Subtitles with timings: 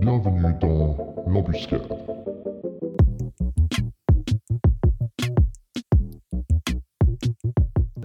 [0.00, 1.82] Bienvenue dans l'embuscade.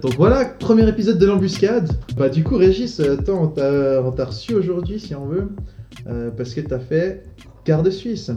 [0.02, 1.90] Donc voilà, premier épisode de l'embuscade.
[2.16, 5.48] Bah du coup Régis, euh, attends, on t'a on t'a reçu aujourd'hui si on veut,
[6.06, 7.24] euh, parce que t'as fait
[7.64, 8.30] garde suisse.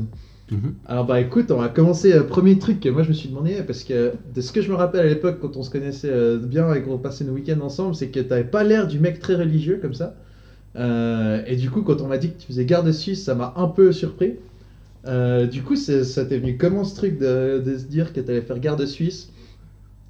[0.51, 0.75] Mhm.
[0.85, 2.13] Alors bah écoute, on va commencer.
[2.13, 4.71] euh, premier truc que moi je me suis demandé, parce que de ce que je
[4.71, 7.59] me rappelle à l'époque quand on se connaissait euh, bien et qu'on passait nos week-ends
[7.61, 10.15] ensemble, c'est que t'avais pas l'air du mec très religieux comme ça.
[10.79, 13.53] Euh, et du coup, quand on m'a dit que tu faisais garde suisse, ça m'a
[13.57, 14.35] un peu surpris.
[15.05, 18.59] Euh, du coup, ça t'est venu comment ce truc de, se dire que t'allais faire
[18.59, 19.31] garde suisse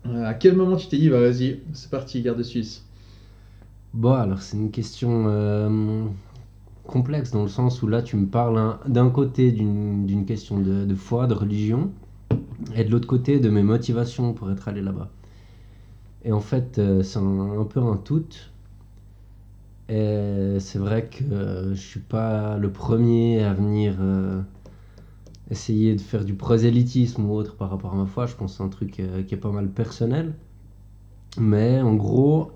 [0.05, 2.85] Euh, À quel moment tu t'es dit, bah vas-y, c'est parti, garde suisse
[3.93, 6.13] Bon, alors c'est une question
[6.85, 11.27] complexe dans le sens où là tu me parles d'un côté d'une question de, foi,
[11.27, 11.91] de religion,
[12.75, 15.09] et de l'autre côté de mes motivations pour être allé là-bas.
[16.23, 18.25] Et en fait, c'est un peu un tout.
[19.89, 24.41] Et c'est vrai que euh, je suis pas le premier à venir euh,
[25.51, 28.25] essayer de faire du prosélytisme ou autre par rapport à ma foi.
[28.25, 30.33] Je pense que c'est un truc euh, qui est pas mal personnel.
[31.37, 32.51] Mais en gros,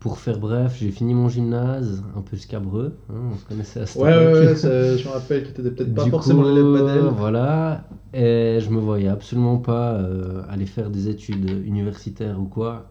[0.00, 3.86] pour faire bref, j'ai fini mon gymnase, un peu scabreux, hein, on se connaissait à
[3.86, 7.14] cette Ouais, ouais, ouais, je me rappelle que t'étais peut-être pas Du forcément l'élève modèle.
[7.16, 12.90] Voilà, et je me voyais absolument pas euh, aller faire des études universitaires ou quoi,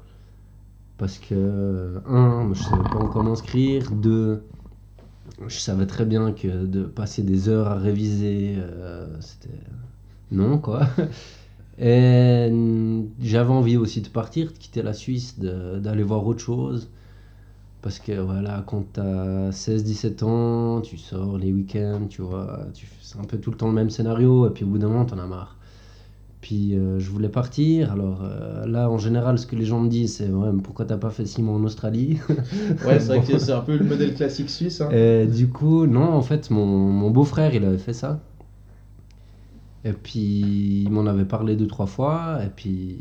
[1.01, 4.43] parce que, un, je savais pas encore m'inscrire, deux,
[5.47, 9.49] je savais très bien que de passer des heures à réviser, euh, c'était
[10.31, 10.87] non quoi.
[11.79, 16.91] Et mm, j'avais envie aussi de partir, de quitter la Suisse, d'aller voir autre chose.
[17.81, 23.17] Parce que voilà, quand t'as 16-17 ans, tu sors les week-ends, tu vois, tu c'est
[23.17, 25.17] un peu tout le temps le même scénario, et puis au bout d'un moment, t'en
[25.17, 25.57] as marre.
[26.41, 29.89] Puis euh, je voulais partir, alors euh, là, en général, ce que les gens me
[29.89, 32.17] disent, c'est ouais, mais pourquoi t'as pas fait 6 mois en Australie?
[32.85, 34.81] Ouais, c'est vrai que c'est un peu le modèle classique suisse.
[34.81, 34.89] hein.
[34.91, 38.19] Et du coup, non, en fait, mon, mon beau-frère, il avait fait ça.
[39.83, 42.39] Et puis, il m'en avait parlé deux, trois fois.
[42.45, 42.97] Et puis,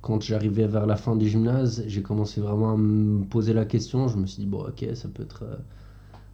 [0.00, 4.08] quand j'arrivais vers la fin du gymnase, j'ai commencé vraiment à me poser la question.
[4.08, 5.56] Je me suis dit, bon, ok, ça peut être, euh,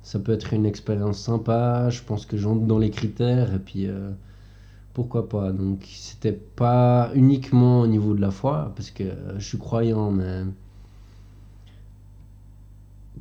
[0.03, 1.91] ça peut être une expérience sympa.
[1.91, 3.55] Je pense que j'entre dans les critères.
[3.55, 4.11] Et puis, euh,
[4.95, 5.53] pourquoi pas?
[5.53, 10.11] Donc, c'était pas uniquement au niveau de la foi, parce que euh, je suis croyant,
[10.11, 10.43] mais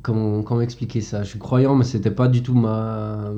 [0.02, 1.22] comment, comment expliquer ça?
[1.22, 3.30] Je suis croyant, mais c'était pas du tout ma.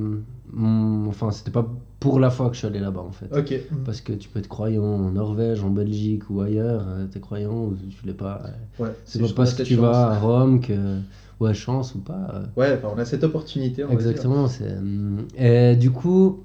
[0.53, 1.67] mon- enfin, c'était pas
[2.01, 3.35] pour la foi que je suis allé là-bas en fait.
[3.37, 3.55] Ok.
[3.85, 7.67] Parce que tu peux être croyant en Norvège, en Belgique ou ailleurs, euh, t'es croyant
[7.67, 8.43] ou tu l'es pas.
[8.45, 9.83] euh, Ouais, C'est pas parce que tu chance.
[9.83, 10.99] vas à Rome que.
[11.41, 12.43] Ouais, chance ou pas.
[12.57, 13.83] Ouais, on a cette opportunité.
[13.85, 14.11] on va dire.
[14.11, 14.47] Exactement.
[14.47, 16.45] c'est, hum, Et du coup,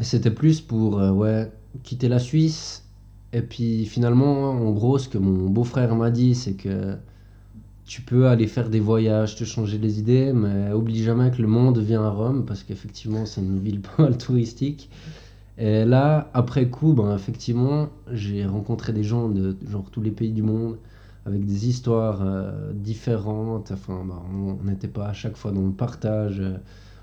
[0.00, 1.50] c'était plus pour euh, ouais,
[1.82, 2.84] quitter la Suisse.
[3.32, 6.96] Et puis finalement, en gros, ce que mon beau-frère m'a dit, c'est que
[7.84, 11.48] tu peux aller faire des voyages, te changer les idées, mais oublie jamais que le
[11.48, 14.90] monde vient à Rome, parce qu'effectivement, c'est une ville pas mal touristique.
[15.58, 20.32] Et là, après coup, ben, effectivement, j'ai rencontré des gens de genre tous les pays
[20.32, 20.78] du monde,
[21.26, 23.72] avec des histoires euh, différentes.
[23.72, 26.40] Enfin, ben, on n'était pas à chaque fois dans le partage.
[26.40, 26.58] euh,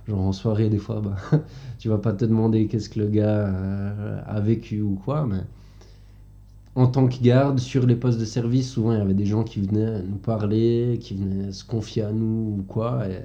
[0.09, 1.15] genre en soirée, des fois, ben,
[1.79, 5.41] tu vas pas te demander qu'est-ce que le gars euh, a vécu ou quoi, mais
[6.75, 9.43] en tant que garde, sur les postes de service, souvent il y avait des gens
[9.43, 13.07] qui venaient nous parler, qui venaient se confier à nous ou quoi.
[13.07, 13.19] Et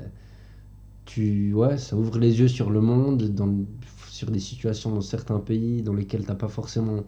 [1.05, 3.33] tu, ouais, ça ouvre les yeux sur le monde,
[4.09, 7.05] sur des situations dans certains pays dans lesquels t'as pas forcément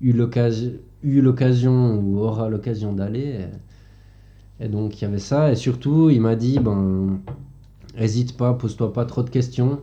[0.00, 3.46] eu l'occasion, eu l'occasion ou aura l'occasion d'aller.
[4.60, 5.52] Et, et donc il y avait ça.
[5.52, 7.20] Et surtout, il m'a dit, ben,
[7.96, 9.80] hésite pas, pose-toi pas trop de questions.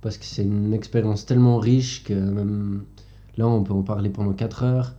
[0.00, 2.84] Parce que c'est une expérience tellement riche que même
[3.36, 4.94] là, on peut en parler pendant 4 heures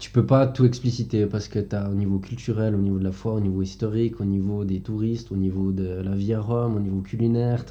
[0.00, 3.04] tu peux pas tout expliciter parce que tu as au niveau culturel, au niveau de
[3.04, 6.40] la foi, au niveau historique, au niveau des touristes, au niveau de la vie à
[6.40, 7.66] Rome, au niveau culinaire.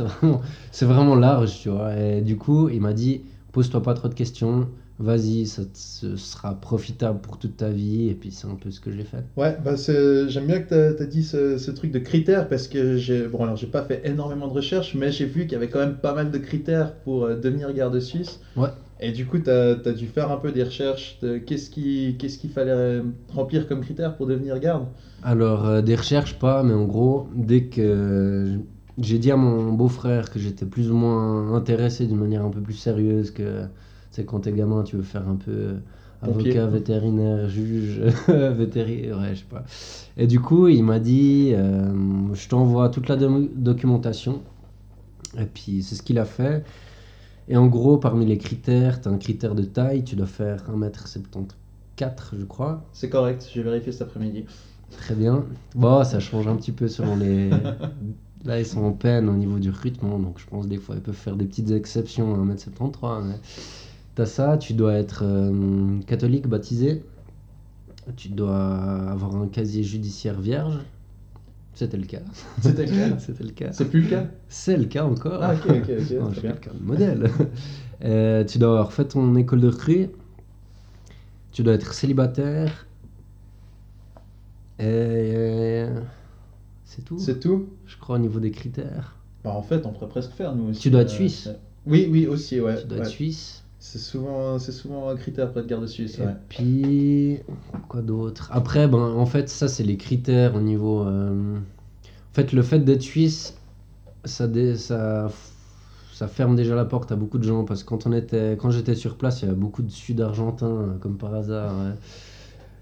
[0.71, 1.97] C'est vraiment large, tu vois.
[1.97, 4.69] Et du coup, il m'a dit pose-toi pas trop de questions,
[4.99, 8.09] vas-y, ça te- sera profitable pour toute ta vie.
[8.09, 9.23] Et puis, c'est un peu ce que j'ai fait.
[9.37, 12.97] Ouais, bah j'aime bien que tu as, dit ce, ce truc de critères parce que
[12.97, 15.69] j'ai bon alors j'ai pas fait énormément de recherches mais j'ai vu qu'il y avait
[15.69, 18.39] quand même pas mal de critères pour euh, devenir garde suisse.
[18.55, 18.69] Ouais.
[18.99, 22.71] Et du coup, tu as, dû faire un peu des recherches de qu'est-ce qu'il fallait
[22.71, 24.87] euh, remplir comme critères pour devenir garde.
[25.21, 28.57] Alors, euh, des recherches, pas, mais en gros, dès que
[28.97, 32.61] j'ai dit à mon beau-frère que j'étais plus ou moins intéressé d'une manière un peu
[32.61, 33.63] plus sérieuse que,
[34.11, 35.73] c'est quand t'es gamin, tu veux faire un peu euh,
[36.21, 39.63] avocat, vétérinaire, juge, vétérinaire, ouais, je sais pas.
[40.17, 44.41] Et du coup, il m'a dit, euh, je t'envoie toute la documentation.
[45.37, 46.65] Et puis, c'est ce qu'il a fait.
[47.47, 50.65] Et en gros, parmi les critères, tu as un critère de taille, tu dois faire
[50.71, 51.47] 1m74,
[52.37, 52.83] je crois.
[52.93, 54.45] C'est correct, j'ai vérifié cet après-midi.
[54.91, 55.45] Très bien.
[55.75, 57.51] Bon, ça change un petit peu selon les,
[58.45, 61.01] Là, ils sont en peine au niveau du recrutement, donc je pense des fois ils
[61.01, 63.23] peuvent faire des petites exceptions à 1m73.
[63.25, 63.35] Mais...
[64.19, 67.05] T'as ça, tu dois être euh, catholique, baptisé,
[68.17, 68.65] tu dois
[69.09, 70.77] avoir un casier judiciaire vierge.
[71.73, 72.19] C'était le cas.
[72.61, 73.71] C'était le cas C'était le cas.
[73.71, 74.25] C'est plus le cas?
[74.49, 75.41] C'est le cas encore.
[75.41, 76.51] Ah, ok, ok, ok, Non, je suis bien.
[76.51, 77.31] quelqu'un de modèle.
[78.03, 80.09] Euh, tu dois avoir fait ton école de recrue.
[81.53, 82.87] Tu dois être célibataire.
[84.79, 86.01] Et euh,
[86.83, 87.19] c'est tout.
[87.19, 87.69] C'est tout?
[87.85, 89.15] Je crois au niveau des critères.
[89.45, 90.81] Bah, en fait, on pourrait presque faire, nous aussi.
[90.81, 91.49] Tu dois être euh, suisse.
[91.85, 92.81] Oui, oui, aussi, ouais.
[92.81, 93.03] tu dois ouais.
[93.05, 93.63] être suisse.
[93.79, 96.33] C'est souvent, c'est souvent un critère pour être garde suisse, Et ouais.
[96.49, 97.39] puis
[97.87, 98.49] quoi d'autre?
[98.51, 101.03] Après, ben en fait, ça c'est les critères au niveau.
[101.07, 103.55] euh, En fait, le fait d'être suisse,
[104.25, 105.29] ça, dé- ça,
[106.13, 108.71] ça ferme déjà la porte à beaucoup de gens parce que quand on était, quand
[108.71, 111.73] j'étais sur place, il y avait beaucoup de Sud-Argentins, euh, comme par hasard,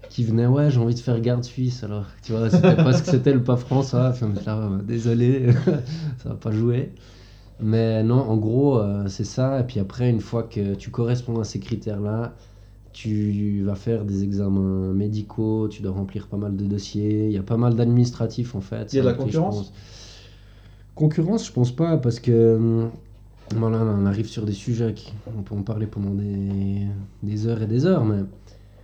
[0.08, 0.46] qui venaient.
[0.46, 1.84] Ouais, j'ai envie de faire garde suisse.
[1.84, 4.08] Alors, tu vois, c'était parce que c'était le pas François.
[4.10, 5.52] Enfin, là, ouais, bah, désolé,
[6.22, 6.92] ça va pas jouer.
[7.60, 9.60] Mais non, en gros, euh, c'est ça.
[9.60, 12.34] Et puis après, une fois que tu corresponds à ces critères-là,
[12.92, 17.26] tu vas faire des examens médicaux, tu dois remplir pas mal de dossiers.
[17.26, 18.92] Il y a pas mal d'administratifs en fait.
[18.92, 19.72] Il y a de la je concurrence pense-
[20.94, 22.90] Concurrence, je pense pas, parce que hum,
[23.54, 26.86] voilà, on arrive sur des sujets qui, on peut en parler pendant des,
[27.22, 28.22] des heures et des heures, mais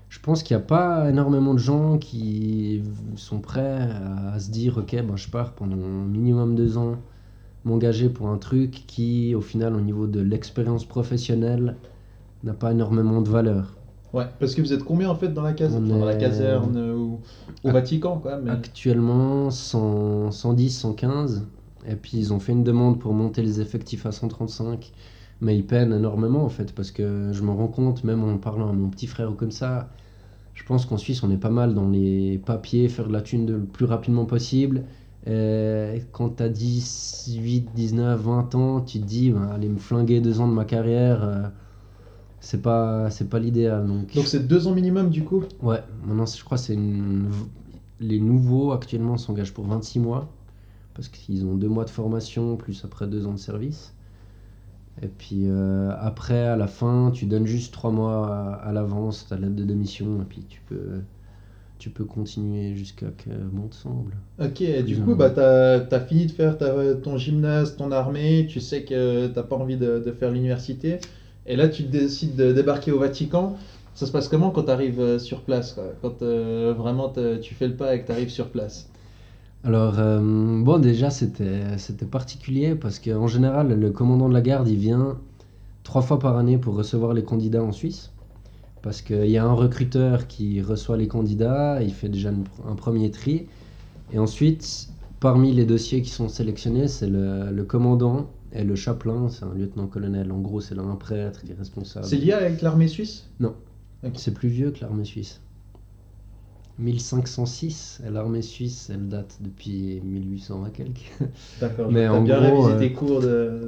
[0.09, 2.83] je pense qu'il n'y a pas énormément de gens qui
[3.17, 3.89] sont prêts
[4.33, 6.97] à, se dire ok, ben, je pars pendant minimum deux ans
[7.65, 11.77] m'engager pour un truc qui, au final, au niveau de l'expérience professionnelle,
[12.43, 13.77] n'a pas énormément de valeur.
[14.13, 15.75] Ouais, parce que vous êtes combien en fait dans la, case...
[15.75, 17.21] On enfin, dans la caserne ou
[17.65, 18.51] au Vatican, quoi mais...
[18.51, 21.47] Actuellement, 100, 110, 115.
[21.89, 24.93] Et puis, ils ont fait une demande pour monter les effectifs à 135.
[25.41, 28.69] Mais ils peinent énormément, en fait, parce que je me rends compte, même en parlant
[28.69, 29.91] à mon petit frère ou comme ça,
[30.55, 33.51] je pense qu'en Suisse, on est pas mal dans les papiers, faire de la thune
[33.51, 34.85] le plus rapidement possible.
[35.27, 40.21] Et quand tu as 18, 19, 20 ans, tu te dis, ben, aller me flinguer
[40.21, 41.49] deux ans de ma carrière, euh,
[42.41, 43.87] c'est pas, c'est pas l'idéal.
[43.87, 45.45] Donc, Donc c'est deux ans minimum du coup?
[45.63, 47.31] Ouais, maintenant je crois que c'est une...
[48.01, 50.29] les nouveaux actuellement s'engagent pour 26 mois
[50.95, 53.95] parce qu'ils ont deux mois de formation plus après deux ans de service.
[55.03, 59.27] Et puis euh, après, à la fin, tu donnes juste trois mois à, à l'avance
[59.27, 61.01] ta lettre de démission et puis tu peux,
[61.85, 64.17] tu peux continuer jusqu'à que bon te semble.
[64.41, 68.47] Ok, et du coup, bah, t'as as fini de faire ta- ton gymnase, ton armée,
[68.51, 70.99] tu sais que t'as pas envie de, de faire l'université,
[71.47, 73.57] et là tu décides de débarquer au Vatican.
[73.95, 75.85] Ça se passe comment quand tu arrives sur place quoi?
[76.03, 78.89] Quand euh, vraiment tu fais le pas et que tu arrives sur place?
[79.65, 80.21] Alors, euh,
[80.63, 85.19] bon, déjà, c'était c'était particulier parce qu'en général, le commandant de la garde, il vient
[85.85, 88.13] trois fois par année pour recevoir les candidats en Suisse.
[88.85, 92.75] Parce qu'il y a un recruteur qui reçoit les candidats, il fait déjà une- un
[92.75, 93.47] premier tri.
[94.13, 94.89] Et ensuite,
[95.21, 99.55] parmi les dossiers qui sont sélectionnés, c'est le, le commandant et le chapelain, c'est un
[99.55, 100.31] lieutenant-colonel.
[100.31, 102.05] En gros, c'est là un prêtre qui est responsable.
[102.05, 103.25] C'est lié avec l'armée suisse?
[104.17, 105.41] C'est plus vieux que l'armée suisse.
[106.79, 111.13] 1506, et l'armée suisse, elle date depuis 1800 à quelques.
[111.61, 113.23] D'accord, Mais en bien gros, révisé euh, tes cours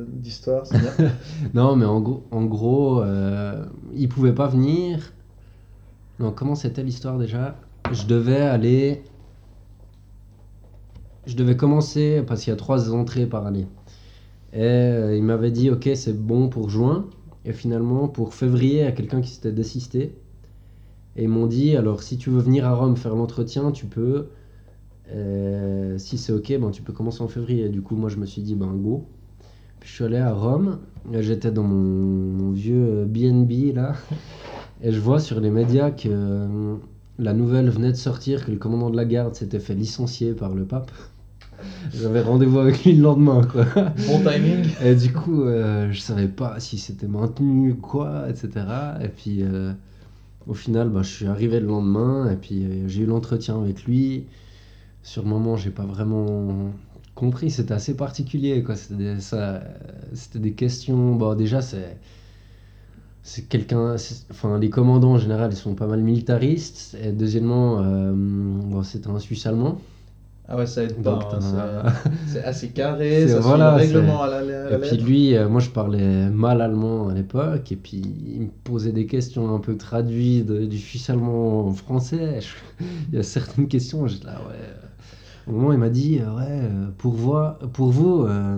[0.09, 1.13] d'histoire, c'est bien.
[1.55, 3.65] Non, mais en gros, en gros euh,
[4.35, 5.13] pas venir.
[6.19, 7.57] Non, comment c'était l'histoire déjà?
[7.93, 9.05] Je devais aller.
[11.27, 13.67] Je devais commencer parce qu'il y a trois entrées par année.
[14.53, 17.07] Et euh, il m'avait dit, ok, c'est bon pour juin.
[17.45, 20.17] Et finalement, pour février, il y a quelqu'un qui s'était désisté.
[21.17, 24.29] Et ils m'ont dit, alors si tu veux venir à Rome faire l'entretien, tu peux.
[25.13, 27.69] Euh, si c'est ok, ben, tu peux commencer en février.
[27.69, 29.07] Du coup, moi, je me suis dit, ben go.
[29.81, 30.79] Puis je suis allé à Rome.
[31.13, 33.95] Et J'étais dans mon, mon vieux euh, BNB là.
[34.83, 36.75] Et je vois sur les médias que euh,
[37.19, 40.55] la nouvelle venait de sortir, que le commandant de la garde s'était fait licencier par
[40.55, 40.91] le pape.
[41.95, 43.65] J'avais rendez-vous avec lui le lendemain, quoi.
[44.07, 44.67] Bon timing.
[44.85, 48.67] Et du coup, euh, je savais pas si c'était maintenu quoi, etc.
[49.03, 49.73] Et puis, euh,
[50.47, 53.85] au final, bah, je suis arrivé le lendemain et puis euh, j'ai eu l'entretien avec
[53.85, 54.27] lui.
[55.03, 56.73] Sur le moment, j'ai pas vraiment
[57.15, 57.51] compris.
[57.51, 58.65] C'était assez particulier.
[58.75, 61.15] C'était des, questions.
[61.15, 61.99] Bon, déjà, c'est.
[63.23, 63.97] C'est quelqu'un.
[64.31, 66.97] Enfin, les commandants en général, ils sont pas mal militaristes.
[67.03, 69.81] Et deuxièmement, euh, bon, c'était un Suisse allemand.
[70.49, 71.29] Ah ouais, ça aide pas.
[71.35, 71.93] Hein,
[72.29, 75.37] c'est- assez carré, C'est- ça voilà, le règlement à la, à la Et puis lui,
[75.37, 79.55] euh, moi je parlais mal allemand à l'époque, et puis il me posait des questions
[79.55, 82.41] un peu traduites de- du suisse allemand en français.
[82.41, 84.55] Je- il y a certaines questions, j'étais là, ouais.
[84.55, 84.73] euh.
[85.49, 88.57] Au moment, il m'a dit, euh, ouais, pour, voi- pour vous, euh,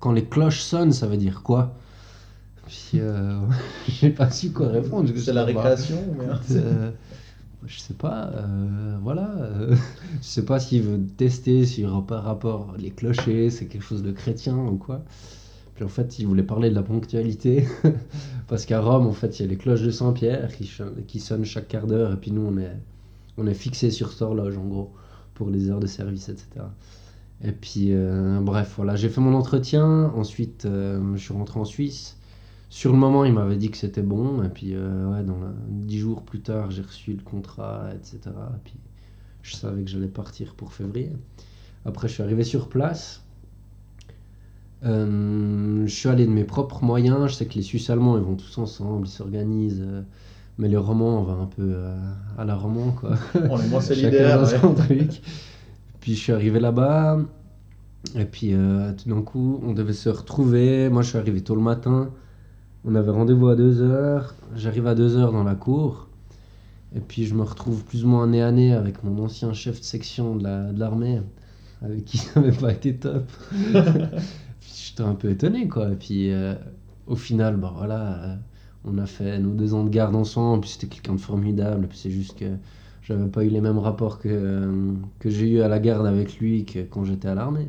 [0.00, 1.74] quand les cloches sonnent, ça veut dire quoi?
[2.66, 3.38] Puis euh,
[3.88, 5.08] j'ai pas su quoi répondre.
[5.16, 5.98] C'est la récréation
[7.66, 9.30] Je sais pas, euh, voilà.
[9.38, 9.74] euh,
[10.22, 14.12] je sais pas s'il veut tester sur par rapport les clochers, c'est quelque chose de
[14.12, 15.02] chrétien ou quoi.
[15.74, 17.66] Puis en fait, il voulait parler de la ponctualité.
[18.48, 21.68] Parce qu'à Rome, en fait, il y a les cloches de Saint-Pierre qui, sonnent chaque
[21.68, 22.12] quart d'heure.
[22.12, 22.72] Et puis nous, on est,
[23.36, 24.94] on est fixé sur cette horloge, en gros,
[25.34, 26.48] pour les heures de service, etc.
[27.44, 30.12] Et puis, euh, bref, voilà, j'ai fait mon entretien.
[30.16, 32.16] Ensuite, je suis rentré en Suisse.
[32.68, 34.42] Sur le moment, il m'avait dit que c'était bon.
[34.42, 38.18] Et puis, euh, ouais, dans la- dix jours plus tard, j'ai reçu le contrat, etc.
[38.56, 38.74] Et puis,
[39.42, 41.12] je savais que j'allais partir pour février.
[41.84, 43.22] Après, je suis arrivé sur place.
[44.84, 47.28] Euh, je suis allé de mes propres moyens.
[47.30, 49.82] Je sais que les Suisses allemands, ils vont tous ensemble, ils s'organisent.
[49.84, 50.02] euh,
[50.58, 51.96] mais les Romans, on va un peu euh,
[52.38, 53.16] à la roman, quoi.
[53.50, 54.38] On est moins Chacun solidaire.
[54.40, 54.58] dans ouais.
[54.58, 55.20] son truc.
[56.00, 57.18] Puis je suis arrivé là-bas.
[58.16, 60.88] Et puis euh, tout d'un coup, on devait se retrouver.
[60.88, 62.10] Moi, je suis arrivé tôt le matin.
[62.86, 64.32] On avait rendez-vous à 2h.
[64.54, 66.08] J'arrive à 2h dans la cour.
[66.94, 69.80] Et puis je me retrouve plus ou moins nez à nez avec mon ancien chef
[69.80, 71.20] de section de la- de l'armée,
[71.82, 73.30] avec qui ça n'avait pas été top.
[74.60, 75.90] J'étais un peu étonné, quoi.
[75.92, 76.54] Et puis euh,
[77.06, 78.36] au final, bah voilà, euh,
[78.84, 80.62] on a fait nos deux ans de garde ensemble.
[80.62, 81.88] Puis c'était quelqu'un de formidable.
[81.88, 82.46] Puis c'est juste que
[83.02, 86.38] j'avais pas eu les mêmes rapports que, euh, que j'ai eu à la garde avec
[86.38, 87.68] lui que quand j'étais à l'armée.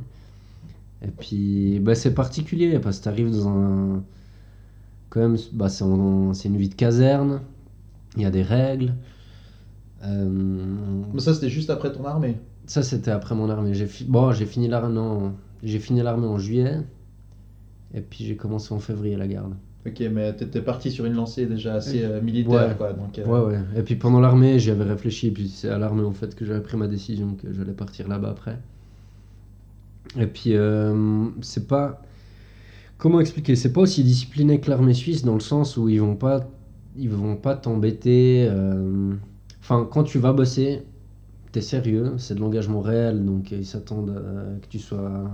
[1.04, 4.04] Et puis bah, c'est particulier parce que tu arrives dans un.
[5.10, 7.42] Quand même, bah, c'est en- c'est une vie de caserne,
[8.16, 8.94] il y a des règles.
[10.04, 10.30] Euh,
[11.14, 12.38] Mais ça, c'était juste après ton armée.
[12.66, 13.74] ça, c'était après mon armée.
[13.74, 15.34] J'ai fi- bon, j'ai fini l'armée non,
[15.64, 16.80] j'ai fini l'armée en juillet.
[17.94, 19.54] Et puis j'ai commencé en février la garde.
[19.88, 22.76] Ok, mais t'étais parti sur une lancée déjà assez euh, militaire, Ouais.
[22.78, 22.92] quoi.
[22.92, 23.60] Donc, euh, Ouais, ouais.
[23.78, 25.28] Et puis pendant l'armée, j'y avais réfléchi.
[25.28, 28.10] Et puis c'est à l'armée en fait que j'avais pris ma décision que j'allais partir
[28.10, 28.60] là-bas après.
[30.20, 30.54] Et puis
[31.42, 32.02] c'est pas.
[32.98, 33.56] Comment expliquer?
[33.56, 36.48] C'est pas aussi discipliné que l'armée suisse dans le sens où ils vont pas,
[36.96, 38.48] ils vont pas t'embêter.
[38.50, 39.14] euh,
[39.60, 40.84] Enfin, quand tu vas bosser,
[41.52, 45.30] t'es sérieux, c'est de l'engagement réel, donc ils s'attendent à que tu sois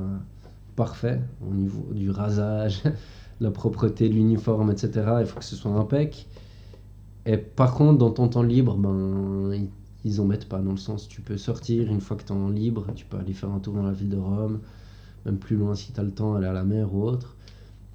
[0.75, 2.83] parfait au niveau du rasage,
[3.41, 5.17] la propreté de l'uniforme, etc.
[5.21, 6.27] Il faut que ce soit impec.
[7.25, 9.69] Et par contre, dans ton temps libre, ben, ils,
[10.05, 12.35] ils en mettent pas dans le sens tu peux sortir une fois que tu es
[12.35, 14.59] en libre, tu peux aller faire un tour dans la ville de Rome,
[15.25, 17.35] même plus loin si tu as le temps, aller à la mer ou autre.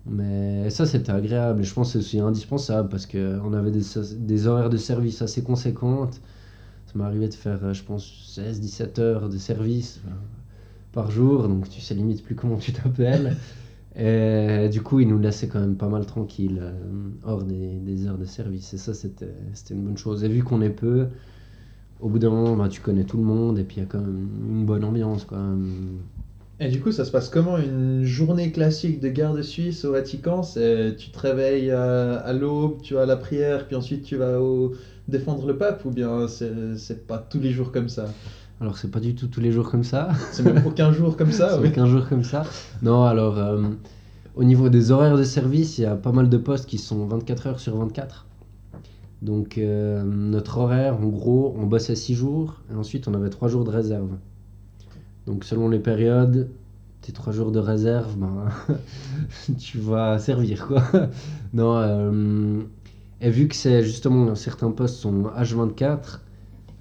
[0.07, 3.83] Mais ça, c'était agréable et je pense que c'est aussi indispensable parce qu'on avait des,
[4.19, 6.21] des horaires de service assez conséquentes.
[6.87, 10.11] Ça m'est arrivé de faire, euh, je pense, 16-17 heures de service euh,
[10.93, 13.37] par jour, donc tu sais limite plus comment tu t'appelles.
[13.97, 18.07] Et du coup, ils nous laissaient quand même pas mal tranquilles euh, hors des, des
[18.07, 18.73] heures de service.
[18.75, 20.25] Et ça, c'était c'était une bonne chose.
[20.25, 21.09] Et vu qu'on est peu,
[22.01, 23.87] au bout d'un moment, bah, tu connais tout le monde et puis il y a
[23.87, 25.25] quand même une bonne ambiance.
[25.25, 25.39] Quoi.
[26.61, 30.43] Et du coup, ça se passe comment une journée classique de garde suisse au Vatican?
[30.43, 34.17] C'est tu te réveilles à, à l'aube, tu vas à la prière, puis ensuite tu
[34.17, 34.75] vas au...
[35.07, 38.17] défendre le pape, ou bien c'est c'est pas tous les jours comme ça?
[38.61, 40.09] Alors, c'est pas du tout tous les jours comme ça.
[40.31, 41.69] C'est même aucun jour comme ça C'est oui.
[41.69, 42.57] aucun jour comme ça.
[42.83, 43.71] Non, alors, euh,
[44.35, 47.07] au niveau des horaires de service, il y a pas mal de postes qui sont
[47.07, 48.27] 24 heures sur 24.
[49.23, 53.49] Donc, euh, notre horaire, en gros, on bossait 6 jours et ensuite on avait 3
[53.49, 54.11] jours de réserve.
[55.29, 56.49] Donc, selon les périodes,
[57.03, 58.49] tes 3 jours de réserve, ben,
[59.59, 60.83] tu vas servir quoi.
[61.53, 62.63] non, euh,
[63.21, 66.21] et vu que c'est justement certains postes sont H24,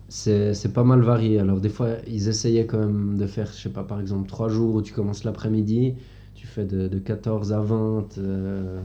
[0.08, 1.40] c'est c'est pas mal varié.
[1.40, 4.48] Alors des fois, ils essayaient quand même de faire, je sais pas, par exemple, trois
[4.48, 5.96] jours où tu commences l'après-midi,
[6.34, 8.82] tu fais de, de 14 à 20, euh,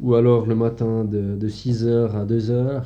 [0.00, 2.84] ou alors le matin de, de 6h à 2h.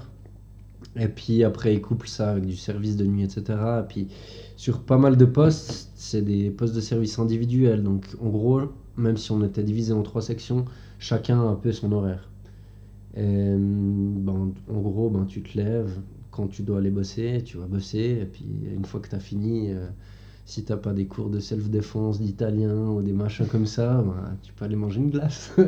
[0.97, 3.59] Et puis après, ils couplent ça avec du service de nuit, etc.
[3.81, 4.09] Et puis
[4.63, 7.83] sur pas mal de postes, c'est des postes de service individuels.
[7.83, 8.61] Donc en gros,
[8.97, 10.67] même si on était divisé en trois sections,
[11.01, 12.31] chacun a un peu son horaire.
[13.17, 15.99] Et, ben, en gros, ben, tu te lèves,
[16.31, 19.19] quand tu dois aller bosser, tu vas bosser, et puis une fois que tu as
[19.19, 19.89] fini, euh,
[20.45, 24.53] si t'as pas des cours de self-défense, d'italien ou des machins comme ça, ben, tu
[24.53, 25.53] peux aller manger une glace.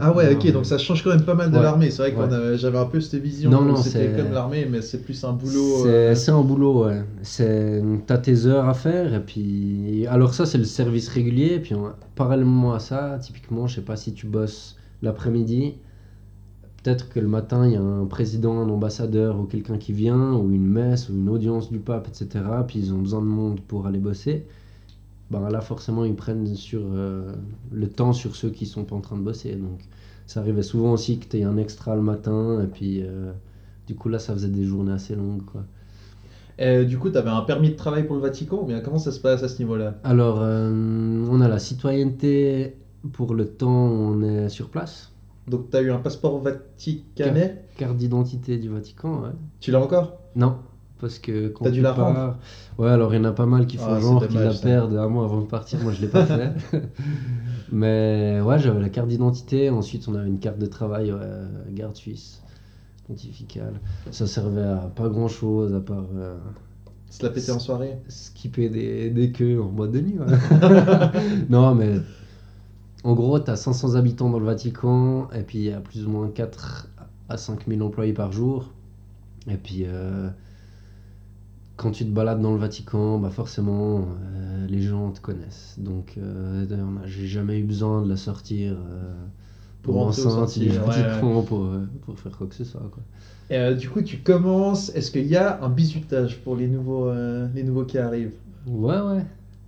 [0.00, 1.62] Ah ouais, ok, donc ça change quand même pas mal de Ouais.
[1.62, 1.90] l'armée.
[1.90, 2.20] C'est vrai que
[2.52, 2.56] Ouais.
[2.58, 5.32] j'avais un peu cette vision Non, non, c'était c'est- comme l'armée, mais c'est plus un
[5.32, 5.82] boulot.
[6.14, 7.02] C'est euh, un boulot, ouais.
[7.22, 10.06] C'est- T'as tes heures à faire, et puis.
[10.08, 13.80] Alors, ça, c'est le service régulier, et puis en- parallèlement à ça, typiquement, je sais
[13.80, 15.74] pas si tu bosses l'après-midi,
[16.88, 20.34] peut-être que le matin, il y a un président, un ambassadeur ou quelqu'un qui vient,
[20.34, 22.64] ou une messe, ou une audience du pape, etc.
[22.66, 24.46] Puis ils ont besoin de monde pour aller bosser.
[25.30, 27.34] Ben là, forcément, ils prennent sur, euh,
[27.72, 29.56] le temps sur ceux qui sont pas en train de bosser.
[29.56, 29.80] Donc,
[30.26, 33.02] ça arrivait souvent aussi que tu aies un extra le matin, et puis.
[33.02, 33.32] euh,
[33.88, 35.64] du coup, là, ça faisait des journées assez longues, quoi.
[36.58, 39.12] Et du coup, t'avais un permis de travail pour le Vatican, ou bien comment ça
[39.12, 39.94] se passe à ce niveau-là?
[40.02, 42.76] Alors, euh, on a la citoyenneté
[43.12, 45.12] pour le temps où on est sur place.
[45.48, 49.30] Donc t'as eu un passeport vaticanais Carte d'identité du Vatican, ouais.
[49.60, 50.18] Tu l'as encore?
[50.36, 50.56] Non,
[51.00, 52.38] parce que quand T'as dû tu la pars- rendre
[52.78, 54.44] Ouais, alors il y en a pas mal qui font Ah, c'est genre qu'ils dommage,
[54.46, 54.62] la ça.
[54.62, 55.80] perdent un mois avant de partir.
[55.80, 56.52] Moi, je l'ai pas fait.
[57.70, 59.70] Mais ouais, j'avais la carte d'identité.
[59.70, 61.12] Ensuite, on avait une carte de travail,
[61.72, 62.42] garde suisse,
[63.06, 63.80] pontificale.
[64.10, 66.36] Ça servait à pas grand chose à part euh,
[67.10, 67.98] Se la péter en soirée?
[68.08, 70.18] skipper des, des queues en boîte de nuit.
[70.18, 70.26] ouais.
[71.48, 71.94] non, mais
[73.04, 76.06] en gros, tu as 500 habitants dans le Vatican et puis il y a plus
[76.06, 76.88] ou moins 4
[77.28, 78.72] à 5 000 employés par jour.
[79.48, 80.28] Et puis, euh,
[81.76, 85.76] quand tu te balades dans le Vatican, bah forcément, euh, les gens te connaissent.
[85.78, 86.66] Donc, euh,
[87.06, 89.14] j'ai jamais eu besoin de la sortir euh,
[89.82, 91.70] Pour l'enceinte du Vatican pour,
[92.04, 92.90] pour faire quoi que ce soit.
[92.92, 93.02] Quoi.
[93.50, 94.90] Et du coup, tu commences.
[94.90, 97.10] Est-ce qu'il y a un bisutage pour les nouveaux,
[97.54, 98.34] les nouveaux qui arrivent?
[98.66, 99.24] Ouais, ouais.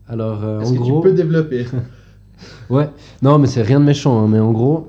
[0.08, 1.00] Alors, en que gros.
[1.00, 1.64] tu peux développer?
[2.68, 2.88] Ouais,
[3.22, 4.88] non, mais c'est rien de méchant, hein, mais en gros,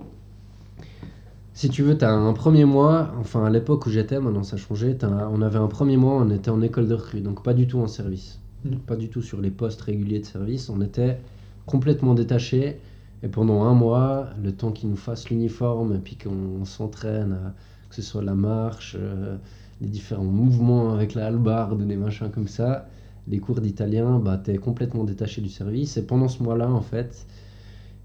[1.54, 4.56] si tu veux, tu as un premier mois, enfin à l'époque où j'étais, maintenant ça
[4.56, 7.54] a changé, on avait un premier mois, on était en école de recrue, donc pas
[7.54, 8.76] du tout en service, Mm.
[8.86, 11.18] pas du tout sur les postes réguliers de service, on était
[11.66, 12.80] complètement détachés,
[13.24, 17.54] et pendant un mois, le temps qu'ils nous fassent l'uniforme, et puis qu'on s'entraîne, à-
[17.90, 19.36] que ce soit la marche, euh,
[19.82, 22.88] les différents mouvements avec la hallebarde, des machins comme ça,
[23.28, 26.82] les cours d'italien, bah, tu es complètement détaché du service, et pendant ce mois-là, en
[26.82, 27.26] fait,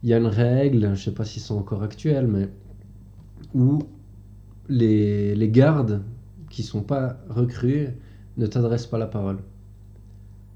[0.03, 2.49] il y a une règle, je sais pas si c'est encore actuel, mais
[3.55, 3.81] où
[4.69, 6.03] les, les gardes
[6.51, 7.89] qui sont pas recrues
[8.37, 9.39] ne t'adressent pas la parole.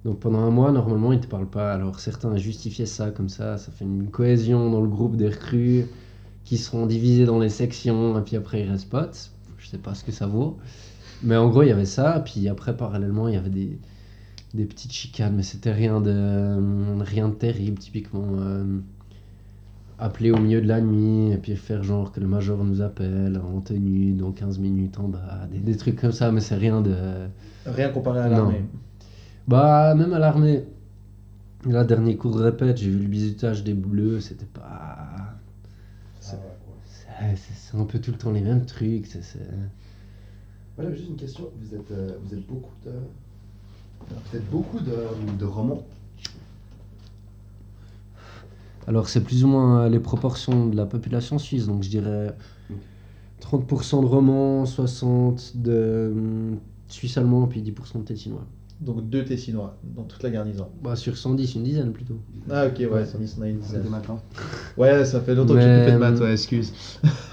[0.04, 1.72] Donc pendant un mois, normalement, ils te parlent pas.
[1.72, 5.86] Alors certains justifiaient ça comme ça, ça fait une cohésion dans le groupe des recrues
[6.44, 9.30] qui seront divisés dans les sections, et puis après ils restent potes.
[9.58, 10.58] Je sais pas ce que ça vaut.
[11.22, 13.78] Mais en gros, il y avait ça, puis après, parallèlement, il y avait des,
[14.54, 18.26] des petites chicanes, mais c'était rien de, rien de terrible, typiquement.
[18.38, 18.64] euh,
[19.98, 23.38] appeler au milieu de la nuit et puis faire genre que le major nous appelle
[23.38, 26.80] en tenue dans 15 minutes en bas, des, des trucs comme ça, mais c'est rien
[26.80, 26.94] de...
[27.66, 28.64] Rien comparé à l'armée.
[29.48, 30.64] Bah, même à l'armée,
[31.66, 35.34] là, dernier cours de répète, j'ai vu le bisutage des bleus, c'était pas...
[36.84, 39.22] C'est c'est- un peu tout le temps les mêmes trucs, c'est...
[40.78, 41.50] j'avais juste une question.
[41.60, 42.92] Vous êtes, euh, vous êtes beaucoup de.
[44.34, 44.94] Êtes beaucoup de,
[45.38, 45.84] de romans.
[48.86, 52.34] Alors c'est plus ou moins les proportions de la population suisse, donc je dirais
[53.40, 56.58] 30% de romans, 60% de hum,
[56.88, 58.46] suisse allemand, puis 10% de tétinois.
[58.80, 60.68] Donc deux Tessinois dans toute la garnison.
[60.82, 62.18] Bah sur 110, une dizaine plutôt.
[62.48, 63.82] Ah ok, ouais, ça on a une dizaine.
[63.82, 64.18] des matins.
[64.78, 66.72] Ouais, ça fait longtemps que j'ai plus fait de maths, euh, ouais, excuse.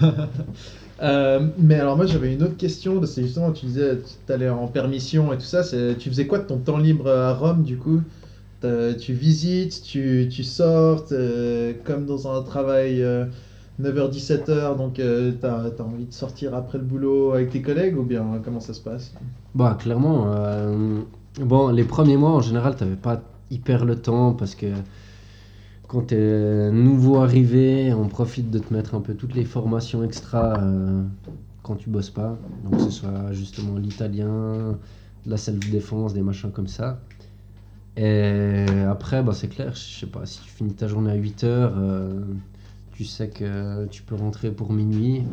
[1.00, 4.66] Euh, mais alors moi j'avais une autre question, c'est justement tu disais tu allais en
[4.66, 8.00] permission et tout ça, tu faisais quoi de ton temps libre à Rome du coup?
[8.62, 11.04] Tu visites, tu, tu sors,
[11.84, 13.04] comme dans un travail
[13.80, 18.02] 9h-17h, donc euh, t'as as envie de sortir après le boulot avec tes collègues ou
[18.02, 19.12] bien comment ça se passe?
[19.54, 21.00] Bah clairement, euh,
[21.40, 24.66] bon les premiers mois en général t'avais pas hyper le temps parce que
[25.88, 30.60] quand t'es nouveau arrivé, on profite de te mettre un peu toutes les formations extra
[30.62, 31.02] euh,
[31.62, 32.38] quand tu bosses pas.
[32.64, 34.78] Donc que ce soit justement l'italien,
[35.26, 37.00] la self-défense, des machins comme ça.
[37.96, 41.44] Et après, bah, c'est clair, je sais pas, si tu finis ta journée à 8
[41.44, 42.22] heures, euh,
[42.92, 45.24] tu sais que tu peux rentrer pour minuit.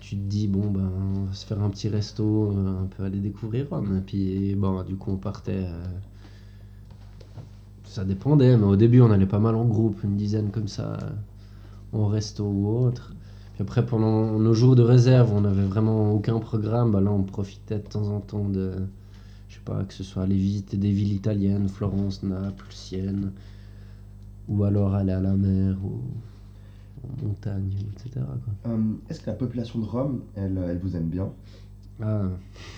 [0.00, 3.04] Tu te dis, bon, ben, on va se faire un petit resto, euh, un peu
[3.04, 3.96] aller découvrir Rome.
[3.98, 5.66] Et puis, bon, du coup, on partait.
[5.66, 5.84] euh,
[7.96, 10.98] ça dépendait, mais au début, on allait pas mal en groupe, une dizaine comme ça,
[11.94, 13.14] en resto ou autre.
[13.54, 16.92] Puis après, pendant nos jours de réserve, on n'avait vraiment aucun programme.
[16.92, 18.72] Bah là, on profitait de temps en temps de,
[19.48, 23.32] je sais pas, que ce soit aller visiter des villes italiennes, Florence, Naples, Sienne,
[24.46, 26.02] ou alors aller à la mer ou
[27.02, 28.26] en montagne, etc.
[28.66, 28.76] Euh,
[29.08, 31.30] Est-ce que la population de Rome, elle, elle vous aime bien?
[32.02, 32.22] Ah,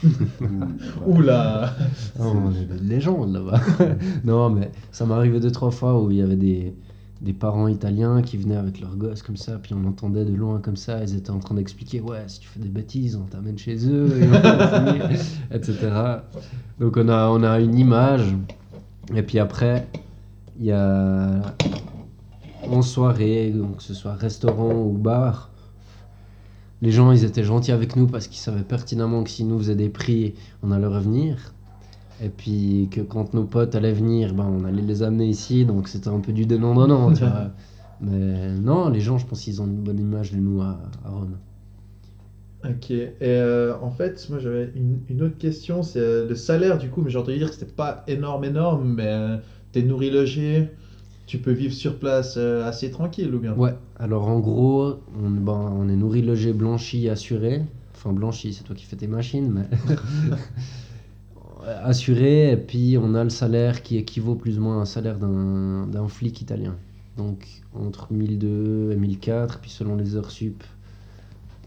[0.05, 0.09] Ou-
[1.19, 1.75] Oula
[2.21, 3.61] Oh, on est des légendes là-bas.
[4.25, 6.75] non, mais ça m'est arrivé deux, trois fois où il y avait des,
[7.21, 10.61] des parents italiens qui venaient avec leurs gosses comme ça, puis on entendait de loin
[10.61, 13.59] comme ça, ils étaient en train d'expliquer Ouais, si tu fais des bêtises, on t'amène
[13.59, 15.11] chez eux, et on va finir,
[15.51, 15.77] etc.
[16.79, 18.37] Donc on a, on a une image,
[19.15, 19.89] et puis après,
[20.61, 21.41] il y a
[22.71, 25.51] en soirée, donc que ce soit restaurant ou bar,
[26.83, 29.75] les gens ils étaient gentils avec nous parce qu'ils savaient pertinemment que s'ils nous faisaient
[29.77, 31.55] des prix, on allait revenir.
[32.23, 35.89] Et puis que quand nos potes allaient venir, ben, on allait les amener ici, donc
[35.89, 37.13] c'était un peu du donnant-donnant.
[38.01, 41.11] Mais non, les gens, je pense qu'ils ont une bonne image de nous à, à
[41.11, 41.37] Rome.
[42.65, 46.77] Ok, et euh, en fait, moi j'avais une, une autre question, c'est euh, le salaire
[46.77, 49.37] du coup, mais j'ai entendu dire que c'était pas énorme, énorme, mais euh,
[49.71, 50.69] t'es nourri, logé,
[51.29, 55.31] tu peux vivre sur place euh, assez tranquille ou bien Ouais, alors en gros, on,
[55.31, 57.63] ben, on est nourri, logé, blanchi, assuré.
[57.95, 59.69] Enfin, blanchi, c'est toi qui fais tes machines, mais.
[61.85, 65.19] assuré, et puis on a le salaire qui équivaut plus ou moins à un salaire
[65.19, 66.77] d'un flic italien.
[67.17, 70.63] Donc entre 1002 et 1004, puis selon les heures sup,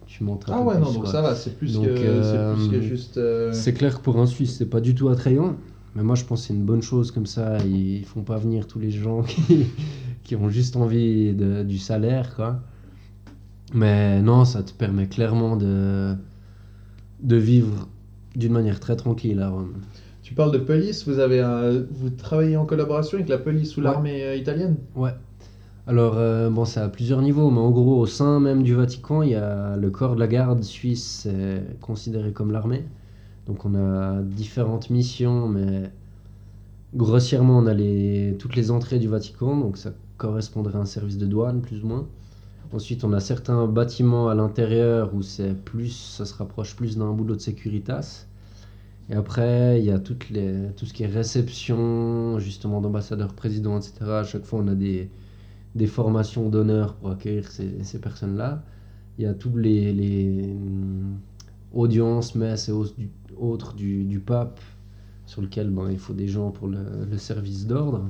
[0.08, 1.12] tu montes un Ah ouais, plus, non, donc quoi.
[1.12, 3.18] ça va, c'est plus, euh, plus que juste.
[3.18, 5.56] euh, C'est clair que pour un Suisse, c'est pas du tout attrayant.
[5.96, 7.58] Mais moi, je pense que c'est une bonne chose comme ça.
[7.66, 9.66] Ils font pas venir tous les gens qui,
[10.24, 12.62] qui ont juste envie de- du salaire, quoi.
[13.74, 16.14] Mais non, ça te permet clairement de,
[17.22, 17.88] de vivre
[18.36, 19.74] d'une manière très tranquille à Rome.
[20.24, 23.82] Tu parles de police, vous, avez un- vous travaillez en collaboration avec la police ou
[23.82, 23.86] Ouais.
[23.86, 24.78] l'armée euh, italienne?
[24.96, 25.12] Ouais.
[25.88, 29.24] Alors, euh, bon, c'est à plusieurs niveaux, mais en gros, au sein même du Vatican,
[29.24, 31.28] il y a le corps de la garde suisse,
[31.82, 32.86] considéré comme l'armée.
[33.52, 35.92] Donc, on a différentes missions, mais
[36.94, 41.18] grossièrement, on a les, toutes les entrées du Vatican, donc ça correspondrait à un service
[41.18, 42.08] de douane, plus ou moins.
[42.74, 47.14] Ensuite, on a certains bâtiments à l'intérieur où c'est plus, ça se rapproche plus d'un
[47.14, 48.28] boulot de Securitas.
[49.10, 53.80] Et après, il y a toutes les, tout ce qui est réception, justement, d'ambassadeurs, présidents,
[53.80, 54.20] etc.
[54.22, 55.10] À chaque fois, on a des,
[55.76, 58.64] des formations d'honneur pour accueillir ces, ces personnes-là.
[59.20, 61.20] Il y a tous les, les hum,
[61.74, 63.10] audiences, messes et aus- du-
[63.42, 64.60] autres du, du pape,
[65.26, 68.06] sur lequel ben, il faut des gens pour le, le service d'ordre.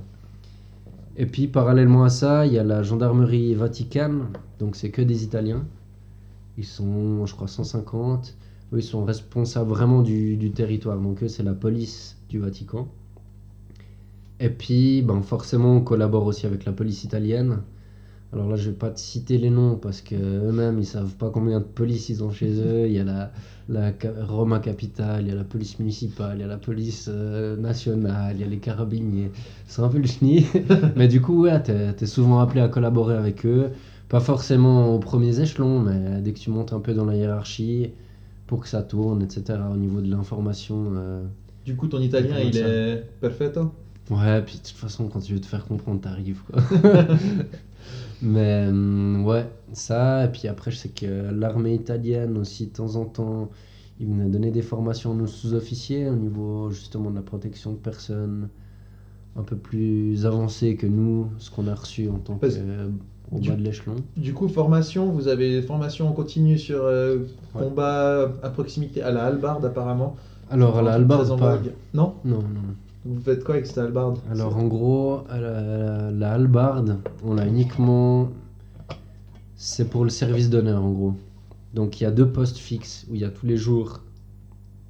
[1.18, 4.28] Et puis, parallèlement à ça, il y a la gendarmerie vaticane,
[4.60, 5.66] donc c'est que des Italiens.
[6.58, 8.36] Ils sont, je crois, 150.
[8.74, 10.98] Eux, ils sont responsables vraiment du, du territoire.
[10.98, 12.88] Donc, eux, c'est la police du Vatican.
[14.40, 17.60] Et puis, ben, forcément, on collabore aussi avec la police italienne.
[18.34, 21.30] Alors là, je vais pas te citer les noms parce que eux-mêmes, ils savent pas
[21.30, 22.88] combien de police ils ont chez eux.
[22.88, 23.32] Il y a la,
[23.68, 23.92] la
[24.26, 28.36] Roma Capitale, il y a la police municipale, il y a la police euh, nationale,
[28.38, 29.32] il y a les carabiniers.
[29.68, 30.46] C'est un peu le chenille.
[30.96, 33.72] Mais du coup, ouais, t'es, t'es souvent appelé à collaborer avec eux.
[34.08, 37.92] Pas forcément aux premiers échelons, mais dès que tu montes un peu dans la hiérarchie
[38.48, 39.72] pour que ça tourne, etc.
[39.72, 40.92] Au niveau de l'information.
[40.96, 41.24] euh,
[41.66, 43.72] Du coup, ton italien, il ça est parfait, hein
[44.10, 46.42] Ouais, puis de toute façon, quand tu veux te faire comprendre, t'arrives.
[48.22, 52.96] Mais hum, ouais, ça, et puis après, je sais que l'armée italienne aussi, de temps
[52.96, 53.50] en temps,
[54.00, 57.78] ils venaient donner des formations à nos sous-officiers au niveau justement de la protection de
[57.78, 58.50] personnes
[59.38, 62.90] un peu plus avancées que nous, ce qu'on a reçu en tant que Parce- euh,
[63.32, 63.96] au du- bas de l'échelon.
[64.18, 67.20] Du coup, formation, vous avez des formations en continu sur euh,
[67.56, 67.62] Ouais.
[67.64, 70.16] combat à proximité, à la hallebarde apparemment.
[70.50, 71.56] Alors, à la en pas.
[71.56, 71.72] vogue.
[71.94, 72.76] Non Non, non.
[73.06, 78.30] Vous faites quoi avec cette hallebarde Alors en gros, la, la hallebarde, on l'a uniquement.
[79.56, 81.14] C'est pour le service d'honneur en gros.
[81.74, 84.02] Donc il y a deux postes fixes où il y a tous les jours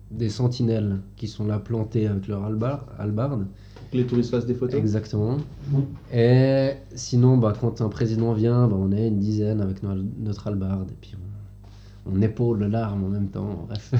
[0.09, 3.45] des sentinelles qui sont là plantés avec leur hallebar- hallebarde.
[3.91, 5.37] Que les touristes fassent des photos Exactement.
[6.13, 10.47] Et sinon, bah, quand un président vient, bah, on est une dizaine avec no- notre
[10.47, 11.30] hallebarde et puis on,
[12.05, 13.65] on épaule l'arme en même temps.
[13.67, 13.93] Bref.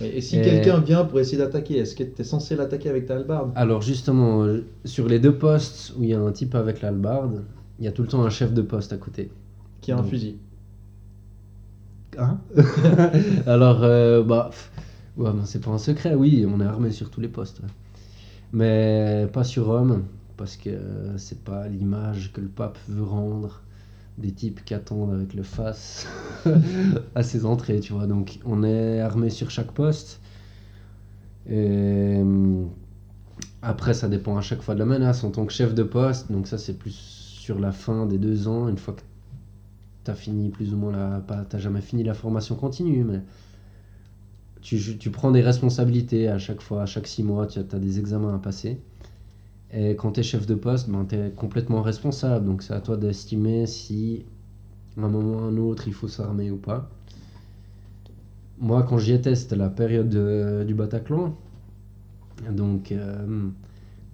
[0.00, 2.88] Et, et si Et- quelqu'un vient pour essayer d'attaquer, est-ce que tu es censé l'attaquer
[2.88, 3.52] avec ta hallebarde?
[3.56, 6.88] Alors justement, euh, sur les deux postes où il y a un type avec la
[6.88, 7.42] hallebarde,
[7.78, 9.30] il y a tout le temps un chef de poste à côté.
[9.80, 10.36] Qui a un fusil
[12.18, 12.38] Hein?
[13.46, 14.50] Alors, euh, bah,
[15.16, 17.60] ouais, c'est pas un secret, oui, on est armé sur tous les postes.
[17.60, 17.68] ouais.
[18.52, 20.04] Mais pas sur Rome,
[20.36, 20.70] parce que
[21.16, 23.62] c'est pas l'image que le pape veut rendre
[24.18, 26.06] des types qui attendent avec le face
[27.14, 28.06] à ses entrées, tu vois.
[28.06, 30.20] Donc, on est armé sur chaque poste.
[31.46, 32.64] Et euh,
[33.62, 36.30] après, ça dépend à chaque fois de la menace en tant que chef de poste.
[36.30, 39.00] Donc, ça, c'est plus sur la fin des deux ans, une fois que
[40.08, 43.20] t'as fini plus ou moins la pas t'as jamais fini la formation continue mais
[44.62, 47.98] tu, tu prends des responsabilités à chaque fois à chaque six mois tu as, des
[47.98, 48.80] examens à passer
[49.72, 52.80] et quand tu es chef de poste ben, tu es complètement responsable donc c'est à
[52.80, 54.24] toi d'estimer si
[54.96, 56.88] à un moment ou à un autre il faut s'armer ou pas
[58.58, 61.34] moi quand j'y étais c'était la période de- du Bataclan
[62.50, 63.48] donc euh,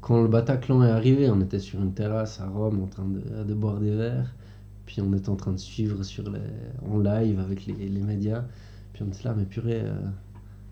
[0.01, 3.55] quand le Bataclan est arrivé on était sur une terrasse à Rome en train de,
[3.55, 4.35] boire des verres
[4.87, 6.41] puis on était en train de suivre sur les,
[6.87, 8.45] en live avec les, les médias.
[8.93, 9.95] Puis on était là, mais purée, euh,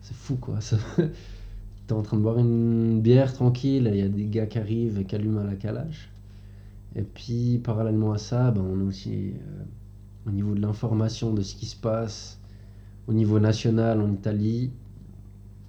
[0.01, 0.59] c'est fou quoi.
[1.87, 4.99] T'es en train de boire une bière tranquille, il y a des gars qui arrivent
[4.99, 6.09] et qui allument à la calage.
[6.95, 9.63] Et puis parallèlement à ça, ben, on a aussi euh,
[10.27, 12.39] au niveau de l'information de ce qui se passe
[13.07, 14.71] au niveau national en Italie,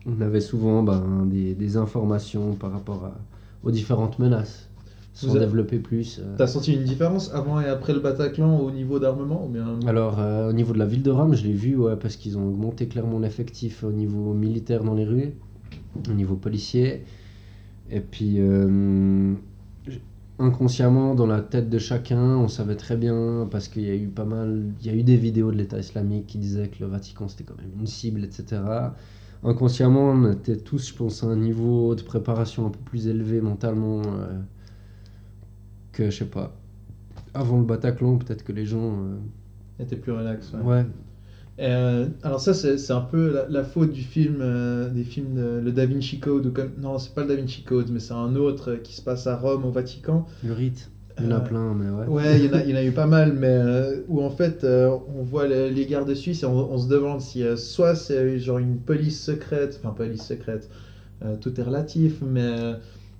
[0.07, 3.19] on avait souvent ben, des, des informations par rapport à-
[3.65, 4.69] aux différentes menaces.
[5.15, 6.21] Sans Vous avez- développer plus.
[6.23, 9.79] euh, T'as senti une différence avant et après le Bataclan au niveau d'armement ou bien...
[9.87, 12.37] Alors, euh, au niveau de la ville de Rome, je l'ai vu, ouais, parce qu'ils
[12.37, 15.35] ont augmenté clairement l'effectif au niveau militaire dans les rues,
[16.09, 17.05] au niveau policier.
[17.91, 19.35] Et puis, euh,
[20.39, 24.09] inconsciemment dans la tête de chacun, on savait très bien parce qu'il y a eu
[24.09, 26.87] pas mal, il y a eu des vidéos de l'État islamique qui disaient que le
[26.87, 28.61] Vatican c'était quand même une cible, etc.
[29.45, 33.43] Inconsciemment, on était tous, je pense, à un niveau de préparation un peu plus élevé
[33.43, 34.41] mentalement euh,
[35.93, 36.57] que, je sais pas,
[37.35, 38.97] avant le Bataclan, peut-être que les gens.
[39.79, 40.53] Était plus relax.
[40.55, 40.77] euh, ouais.
[40.77, 40.87] ouais.
[41.61, 45.61] Euh, alors ça c'est un peu la, la faute du film, euh, des films de,
[45.63, 48.13] le Da Vinci Code ou comme non c'est pas le Da Vinci Code mais c'est
[48.13, 50.27] un autre euh, qui se passe à Rome au Vatican.
[50.43, 52.07] Le rite, il y en a plein, mais ouais.
[52.07, 54.31] Ouais, il y, en a- il y en a eu pas mal, mais où en
[54.31, 58.39] fait on voit les, les gardes suisses et on, on se demande si soit c'est
[58.41, 60.69] genre une police secrète, enfin police secrète,
[61.41, 62.75] tout est relatif, mais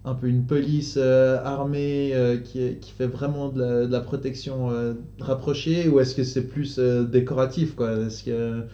[0.05, 4.95] un peu une police euh, armée euh, qui, qui fait vraiment de la, protection euh,
[5.19, 7.93] rapprochée, ou est-ce que c'est plus décoratif quoi?
[7.93, 8.65] Est-ce que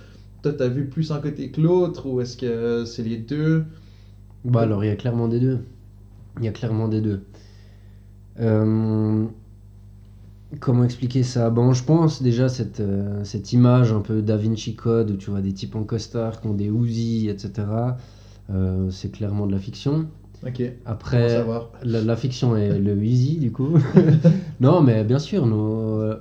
[0.42, 3.64] toi t'as vu plus un côté que l'autre, ou est-ce que c'est les deux?
[4.44, 5.60] Bah alors, il y a clairement des deux.
[6.38, 7.22] Il y a clairement des deux.
[10.58, 11.48] Comment expliquer ça?
[11.50, 12.82] Bon, je pense déjà cette,
[13.22, 16.48] cette image un peu Da Vinci Code où tu vois des types en costard qui
[16.48, 17.68] ont des Uzi, etc.
[18.90, 20.08] c'est clairement de la fiction.
[20.46, 21.44] Ok, Après,
[21.82, 23.76] la, la fiction est le easy du coup.
[24.60, 26.16] non, mais bien sûr, nos, euh,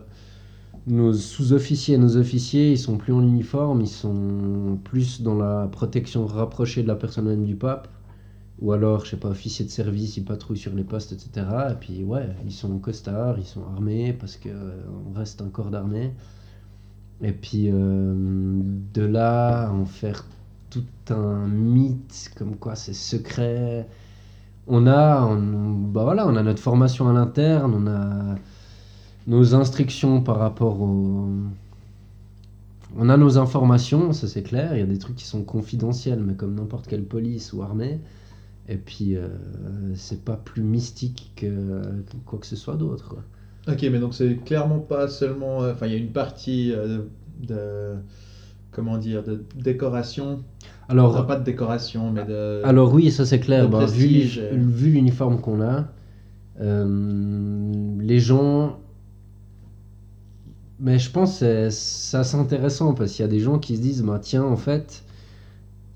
[0.88, 5.68] nos sous-officiers et nos officiers, ils sont plus en uniforme, ils sont plus dans la
[5.72, 7.90] protection rapprochée de la personne même du pape.
[8.62, 11.48] Ou alors, je sais pas, officiers de service, ils patrouillent sur les postes, etc.
[11.72, 14.82] Et puis, ouais, ils sont en costard, ils sont armés parce que euh,
[15.16, 16.14] reste un corps d'armée.
[17.22, 18.14] Et puis, euh,
[18.94, 20.26] de là, en faire
[20.70, 23.88] tout un mythe, comme quoi c'est secret.
[24.68, 28.36] On a, on, bah voilà, on a notre formation à l'interne, on a
[29.28, 31.28] nos instructions par rapport au.
[32.96, 34.76] On a nos informations, ça c'est clair.
[34.76, 38.00] Il y a des trucs qui sont confidentiels, mais comme n'importe quelle police ou armée.
[38.70, 39.30] Et puis, euh,
[39.96, 41.82] c'est pas plus mystique que,
[42.26, 43.18] quoi que ce soit d'autre.
[43.68, 45.64] Ok, mais donc c'est clairement pas seulement.
[45.64, 47.04] euh, Enfin, il y a une partie euh,
[47.40, 47.96] de.
[48.72, 50.44] Comment dire De décoration.
[50.88, 52.62] Alors, Enfin, pas de décoration, mais de.
[52.64, 53.70] Alors oui, ça c'est clair.
[53.70, 55.88] Bah, vu l'uniforme qu'on a,
[56.62, 58.80] euh, les gens...
[60.82, 63.76] Mais je pense que c'est c'est assez intéressant parce qu'il y a des gens qui
[63.76, 65.04] se disent, bah tiens, en fait,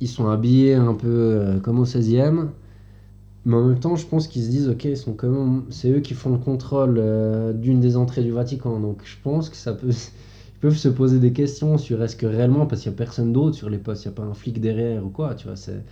[0.01, 2.47] ils sont habillés un peu euh, comme au 16e,
[3.45, 5.89] mais en même temps, je pense qu'ils se disent, ok, ils sont quand même, c'est
[5.89, 9.55] eux qui font le contrôle euh, d'une des entrées du Vatican, donc je pense que
[9.55, 9.91] ça peut,
[10.63, 13.55] peuvent se poser des questions sur est-ce que réellement, parce qu'il n'y a personne d'autre
[13.55, 15.83] sur les postes, il n'y a pas un flic derrière ou quoi, tu vois, c'est,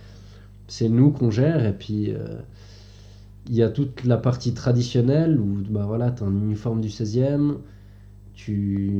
[0.68, 2.18] c'est nous qu'on gère, et puis euh,
[3.48, 6.88] il y a toute la partie traditionnelle où, bah voilà, tu as un uniforme du
[6.90, 7.56] 16e,
[8.34, 8.92] tu,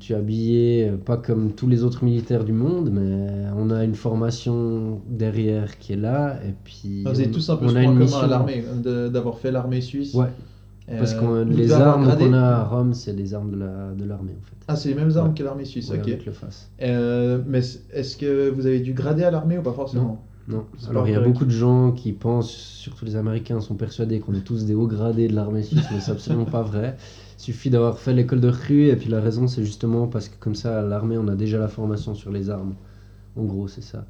[0.00, 3.84] tu es habillé euh, pas comme tous les autres militaires du monde, mais on a
[3.84, 7.66] une formation derrière qui est là, et puis Ah, Vous avez on- tous un peu
[7.66, 8.28] on ce a point une commun à mission.
[8.28, 8.64] l'armée,
[9.10, 10.12] d'avoir fait l'armée suisse.
[10.14, 10.26] Ouais,
[10.86, 14.04] parce Euh, que les armes qu'on a à Rome, c'est les armes de la- de
[14.04, 14.56] l'armée en fait.
[14.68, 15.34] Ah, c'est les mêmes armes Ouais.
[15.34, 16.08] que l'armée suisse, Ouais, ok.
[16.08, 16.70] Avec le face.
[16.82, 17.60] Euh, mais
[17.92, 20.22] est-ce que vous avez dû grader à l'armée ou pas forcément?
[20.46, 20.64] Non.
[20.90, 24.34] Alors il y a beaucoup de gens qui pensent, surtout les Américains, sont persuadés qu'on
[24.34, 26.96] est tous des hauts gradés de l'armée suisse, mais c'est absolument pas vrai.
[27.38, 30.34] Il suffit d'avoir fait l'école de rue et puis la raison c'est justement parce que
[30.38, 32.74] comme ça à l'armée on a déjà la formation sur les armes.
[33.36, 34.04] En gros c'est ça.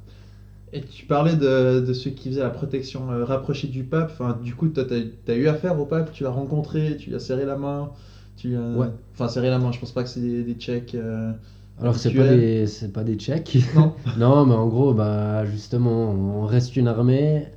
[0.75, 4.11] Et tu parlais de, de ceux qui faisaient la protection euh, rapprochée du pape.
[4.11, 4.83] Enfin, du coup, t'as
[5.27, 7.91] as eu affaire au pape, tu l'as rencontré, tu lui as serré la main.
[8.35, 8.87] Tu as- Ouais.
[9.13, 10.95] Enfin, serré la main, je pense pas que c'est des, des tchèques.
[10.95, 11.31] euh,
[11.77, 13.57] Alors c'est pas des pas des tchèques.
[13.73, 17.47] Non non mais en gros bah justement on reste une armée.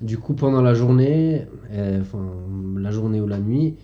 [0.00, 2.18] Du coup pendant la journée, euh, enfin
[2.78, 3.76] la journée ou la nuit,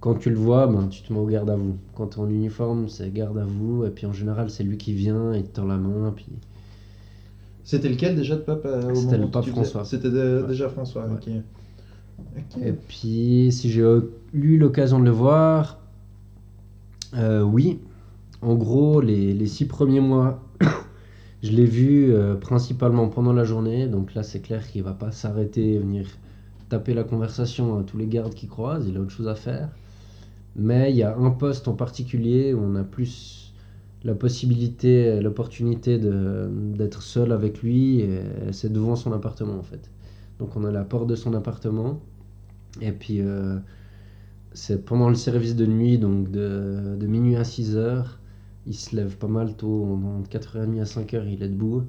[0.00, 1.78] quand tu le vois, ben, tu te mets au garde à vous.
[1.94, 3.84] Quand tu es en uniforme, c'est garde à vous.
[3.86, 6.12] Et puis en général, c'est lui qui vient, il te tend la main.
[6.16, 6.26] Puis...
[7.64, 9.84] C'était lequel déjà de pape euh, C'était le pape François.
[9.84, 10.46] C'était Ouais.
[10.48, 11.12] déjà François, Ouais.
[11.14, 11.30] ok.
[12.36, 12.62] Ok.
[12.62, 13.86] Et puis si j'ai
[14.32, 15.78] eu l'occasion de le voir,
[17.14, 17.78] euh, oui.
[18.40, 20.42] En gros, les, les six premiers mois,
[21.42, 23.86] je l'ai vu euh, principalement pendant la journée.
[23.86, 26.06] Donc là, c'est clair qu'il va pas s'arrêter et venir
[26.68, 28.86] taper la conversation à tous les gardes qui croisent.
[28.88, 29.68] Il a autre chose à faire.
[30.56, 33.41] Mais il y a un poste en particulier où on a plus
[34.04, 38.04] la possibilité, l'opportunité d'être seul avec lui.
[38.50, 39.90] C'est devant son appartement en fait.
[40.38, 42.00] Donc on a la porte de son appartement.
[42.80, 43.58] Et puis euh,
[44.52, 48.18] c'est pendant le service de nuit, donc de, de minuit à 6 heures.
[48.66, 51.84] Il se lève pas mal tôt, entre 4h30 à 5h, il est debout.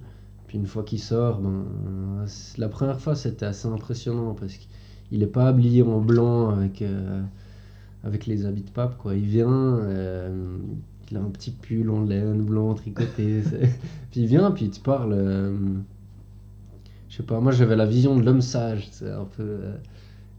[0.48, 1.66] Puis une fois qu'il sort, ben,
[2.58, 7.22] la première fois c'était assez impressionnant parce qu'il n'est pas habillé en blanc avec, euh,
[8.04, 8.98] avec les habits de pape.
[8.98, 9.16] Quoi.
[9.16, 10.58] Il vient, euh,
[11.14, 13.42] il a un petit pull en laine blanc tricoté.
[14.12, 15.14] puis il vient, puis il te parle.
[15.14, 15.56] euh,
[17.10, 19.44] je sais pas, moi j'avais la vision de l'homme sage, c'est un peu.
[19.44, 19.76] euh,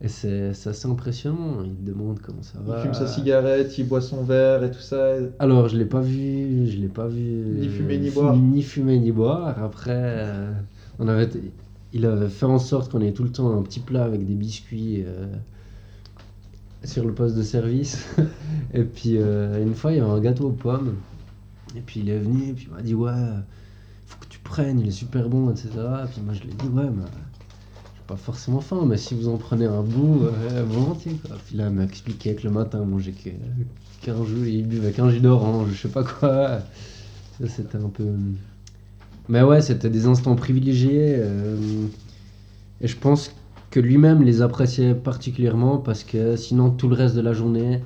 [0.03, 1.63] Et c'est assez impressionnant.
[1.65, 2.79] Il te demande comment ça Il va.
[2.81, 5.15] fume sa cigarette, il boit son verre et tout ça.
[5.39, 7.23] Alors, je l'ai pas vu, je l'ai pas vu.
[7.61, 8.37] Ni fumer, ni boire.
[8.37, 9.63] Ni fumer ni boire.
[9.63, 10.53] Après, euh,
[10.99, 11.29] on avait,
[11.93, 14.35] il avait fait en sorte qu'on ait tout le temps un petit plat avec des
[14.35, 15.27] biscuits euh,
[16.85, 18.07] sur le poste de service.
[18.75, 20.97] et puis, euh, une fois, il y avait un gâteau aux pommes.
[21.77, 23.13] Et puis, il est venu, et puis il m'a dit Ouais,
[24.07, 25.69] faut que tu prennes, il est super bon, etc.
[26.05, 27.05] Et puis, moi, je lui ai dit Ouais, mais
[28.07, 30.21] pas forcément faim, mais si vous en prenez un bout,
[30.53, 31.19] euh, volontiers.
[31.27, 31.37] Quoi.
[31.47, 33.31] Puis là, il m'a expliqué que le matin, il mangeait que-
[34.03, 36.61] qu'un jus, il buvait qu'un jus d'orange, je sais pas quoi.
[37.41, 38.05] Ça, c'était un peu.
[39.29, 41.15] Mais ouais, c'était des instants privilégiés.
[41.17, 41.57] euh,
[42.83, 43.31] Et je pense
[43.75, 47.81] que lui-même les appréciait particulièrement parce que sinon, tout le reste de la journée,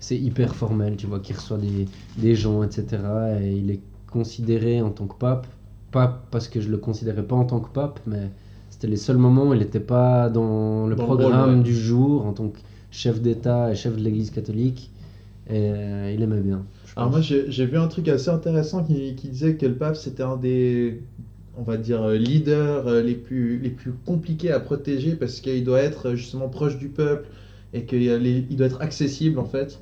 [0.00, 2.86] c'est hyper formel, tu vois, qu'il reçoit des, des gens, etc.
[3.42, 3.80] Et il est
[4.10, 5.46] considéré en tant que pape,
[5.90, 8.30] pas parce que je le considérais pas en tant que pape, mais
[8.70, 11.62] c'était les seuls moments où il n'était pas dans le Dans le programme ouais.
[11.62, 12.58] du jour en tant que
[12.90, 14.90] chef d'État et chef de l'Église catholique.
[15.50, 16.64] Et euh, il aimait bien.
[16.96, 19.96] Alors moi j'ai j'ai vu un truc assez intéressant qui, qui disait que le pape
[19.96, 21.02] c'était un des,
[21.56, 25.64] on va dire, euh, leaders euh, les plus, les plus compliqués à protéger parce qu'il
[25.64, 27.28] doit être euh, justement proche du peuple
[27.72, 29.80] et qu'il doit être accessible en fait.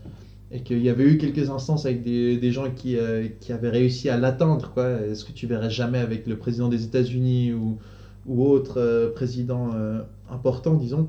[0.54, 2.98] Et qu'il y avait eu quelques instances avec des, des gens qui,
[3.40, 4.70] qui avaient réussi à l'atteindre.
[5.10, 7.78] Est-ce que tu verrais jamais avec le président des États-Unis ou,
[8.26, 9.70] ou autre président
[10.30, 11.08] important, disons?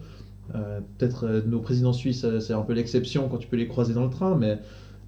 [0.97, 4.09] Peut-être nos présidents suisses, c'est un peu l'exception quand tu peux les croiser dans le
[4.09, 4.59] train, mais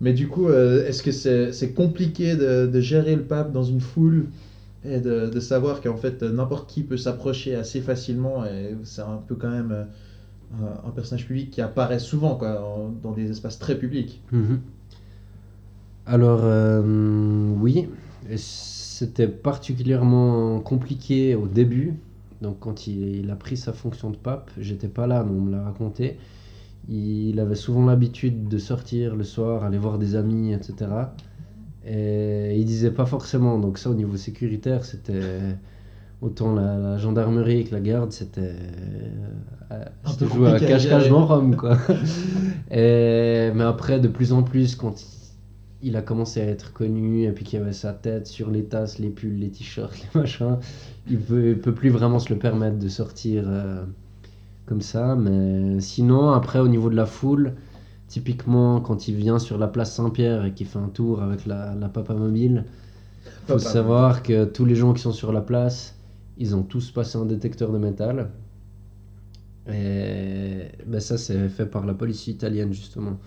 [0.01, 3.79] mais du coup, est-ce que c'est c'est compliqué de, de gérer le pape dans une
[3.79, 4.25] foule
[4.87, 9.21] et de, de savoir qu'en fait n'importe qui peut s'approcher assez facilement et c'est un
[9.27, 9.85] peu quand même euh,
[10.85, 12.61] un, personnage public qui apparaît souvent quoi,
[13.01, 14.21] dans des espaces très publics.
[14.31, 14.59] Mhm.
[16.05, 17.89] Alors, euh, oui,
[18.35, 21.95] c'était particulièrement compliqué au début.
[22.41, 25.41] Donc, quand il, il a pris sa fonction de pape, j'étais pas là, mais on
[25.41, 26.17] me l'a raconté.
[26.87, 30.85] Il avait souvent l'habitude de sortir le soir, aller voir des amis, etc.
[31.85, 33.59] Et il disait pas forcément.
[33.59, 35.57] Donc, ça, au niveau sécuritaire, c'était
[36.21, 38.55] autant la, la gendarmerie que la garde, c'était.
[39.71, 39.85] euh,
[40.21, 41.77] joué à cache-cache dans Rome, quoi.
[42.71, 45.07] Et, mais après, de plus en plus, quand il,
[45.89, 48.65] il a commencé à être connu, et puis qu'il y avait sa tête sur les
[48.65, 50.57] tasses, les pulls, les t-shirts, les machins,
[51.07, 53.83] il peut, il peut plus vraiment se le permettre de sortir euh,
[54.65, 55.15] comme ça.
[55.15, 57.53] Mais sinon, après, au niveau de la foule,
[58.15, 61.75] typiquement, quand il vient sur la place Saint-Pierre et qu'il fait un tour avec la,
[61.75, 62.63] la papa mobile,
[63.45, 65.95] faut Papa savoir que tous les gens qui sont sur la place,
[66.37, 68.29] ils ont tous passé un détecteur de métal.
[69.67, 73.19] Et ben ça, c'est fait par la police italienne, justement.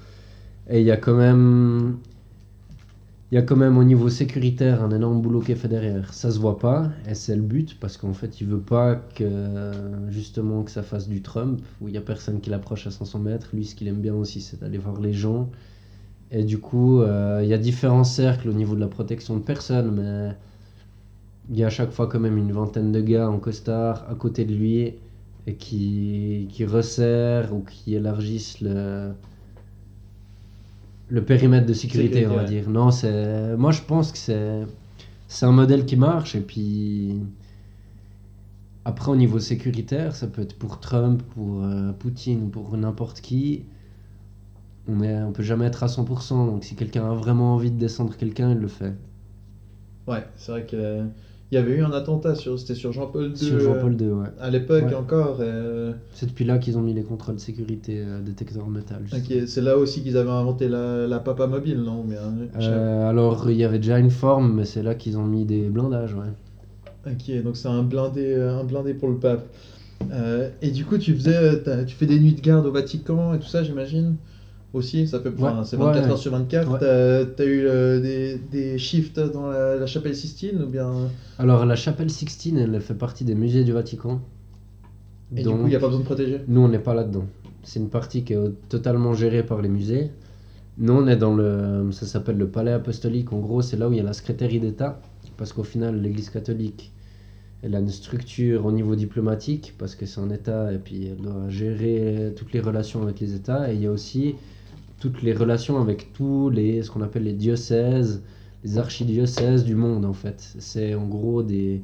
[0.71, 1.99] Et il y a quand même.
[3.31, 6.15] Il y a quand même au niveau sécuritaire un énorme boulot qui est fait derrière.
[6.15, 9.73] Ça se voit pas, et c'est le but, parce qu'en fait, il veut pas que
[10.09, 13.19] justement que ça fasse du Trump, où il y a personne qui l'approche à 500
[13.19, 13.51] mètres.
[13.53, 15.51] Lui, ce qu'il aime bien aussi, c'est d'aller voir les gens.
[16.31, 19.43] Et du coup, euh, il y a différents cercles au niveau de la protection de
[19.43, 20.35] personnes, mais
[21.51, 24.15] il y a à chaque fois quand même une vingtaine de gars en costard à
[24.15, 24.95] côté de lui
[25.47, 29.13] et qui, qui resserrent ou qui élargissent le,
[31.09, 32.69] le périmètre de sécurité, on va dire.
[32.69, 34.67] Non, c'est, moi je pense que c'est,
[35.27, 37.21] c'est un modèle qui marche et puis
[38.85, 43.65] après au niveau sécuritaire, ça peut être pour Trump, pour euh, Poutine, pour n'importe qui.
[44.89, 47.79] On est, on peut jamais être à 100%, donc si quelqu'un a vraiment envie de
[47.79, 48.95] descendre quelqu'un, il le fait.
[50.07, 51.05] Ouais, c'est vrai que
[51.51, 53.37] il y avait eu un attentat sur, c'était sur Jean-Paul II.
[53.37, 54.27] Sur Jean-Paul euh, II, ouais.
[54.39, 54.95] À l'époque Ouais.
[54.95, 55.39] encore.
[55.41, 59.03] euh, C'est depuis là qu'ils ont mis les contrôles de sécurité euh, détecteurs métal.
[59.13, 63.09] ok, c'est là aussi qu'ils avaient inventé la, la papa mobile, non je sais Euh,
[63.09, 66.15] alors, il y avait déjà une forme, mais c'est là qu'ils ont mis des blindages,
[66.15, 66.33] ouais.
[67.07, 69.47] Ok, donc c'est un blindé, euh, un blindé pour le pape.
[70.13, 71.35] Euh, et du coup, tu faisais,
[71.67, 74.17] euh, tu fais des nuits de garde au Vatican et tout ça, j'imagine?
[74.75, 76.11] Aussi, ça fait, Ouais, c'est 24 ouais.
[76.11, 76.71] heures sur 24.
[76.73, 76.79] Ouais.
[76.79, 80.93] T'as, t'as eu euh, des, des shifts dans la, la chapelle Sistine ou bien?
[81.39, 84.21] Alors, la chapelle Sixtine, elle fait partie des musées du Vatican.
[85.35, 86.41] Et Donc, du coup, il n'y a pas besoin de protéger?
[86.47, 87.25] Nous, on n'est pas là-dedans.
[87.63, 90.11] C'est une partie qui est totalement gérée par les musées.
[90.77, 91.91] Nous, on est dans le.
[91.93, 93.33] Ça s'appelle le palais apostolique.
[93.33, 95.01] En gros, c'est là où il y a la secrétaire d'État.
[95.39, 96.93] Parce qu'au final, l'Église catholique,
[97.63, 101.17] elle a une structure au niveau diplomatique, parce que c'est un État, et puis elle
[101.23, 103.73] doit gérer toutes les relations avec les États.
[103.73, 104.35] Et il y a aussi
[104.99, 106.83] toutes les relations avec tous les.
[106.83, 108.23] ce qu'on appelle les diocèses,
[108.65, 110.55] les archidiocèses du monde, en fait.
[110.59, 111.83] C'est en gros des.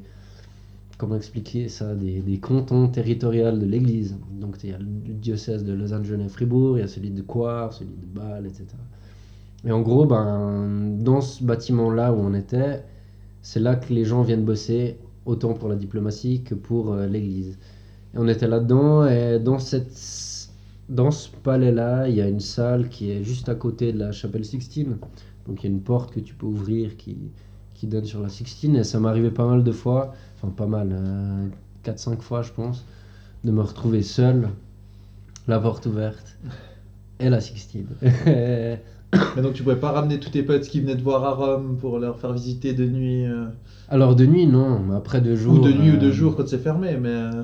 [0.97, 4.15] Comment expliquer ça Des, des cantons territoriaux de l'Église.
[4.39, 7.21] Donc il y a le diocèse de Lausanne, Genève, Fribourg, il y a celui de
[7.21, 8.65] Coire, celui de Bâle, etc.
[9.65, 12.83] Et en gros, ben, dans ce bâtiment-là où on était,
[13.41, 17.57] c'est là que les gens viennent bosser, autant pour la diplomatie que pour euh, l'Église.
[18.13, 19.91] Et on était là-dedans, et dans cette,
[20.89, 24.11] dans ce palais-là, il y a une salle qui est juste à côté de la
[24.11, 24.97] chapelle Sixtine.
[25.47, 27.17] Donc il y a une porte que tu peux ouvrir qui,
[27.73, 28.75] qui donne sur la Sixtine.
[28.75, 31.47] Et ça arrivé pas mal de fois, enfin pas mal, euh,
[31.85, 32.85] 4-5 fois je pense,
[33.43, 34.49] de me retrouver seul,
[35.47, 36.37] la porte ouverte,
[37.19, 37.87] et la Sixtine.
[39.35, 41.77] Mais donc tu pouvais pas ramener tous tes potes qui venaient te voir à Rome
[41.77, 43.45] pour leur faire visiter de nuit euh,
[43.87, 45.55] Alors de nuit, non, mais après deux jours.
[45.55, 47.09] Ou de nuit ou de euh, jour quand c'est fermé, mais...
[47.09, 47.43] euh,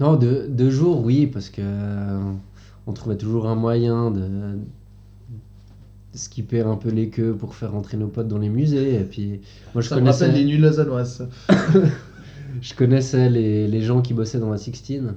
[0.00, 1.62] Non, de, de jour, oui, parce que
[2.88, 4.58] on trouvait toujours un moyen de, de
[6.14, 8.94] skipper un peu les queues pour faire rentrer nos potes dans les musées.
[8.94, 9.42] Et puis,
[9.74, 11.28] moi, je ça me rappelle les connaissais, nuits lausannoises.
[11.48, 11.54] ça.
[12.62, 15.14] je connaissais les, les gens qui bossaient dans la Sixtine.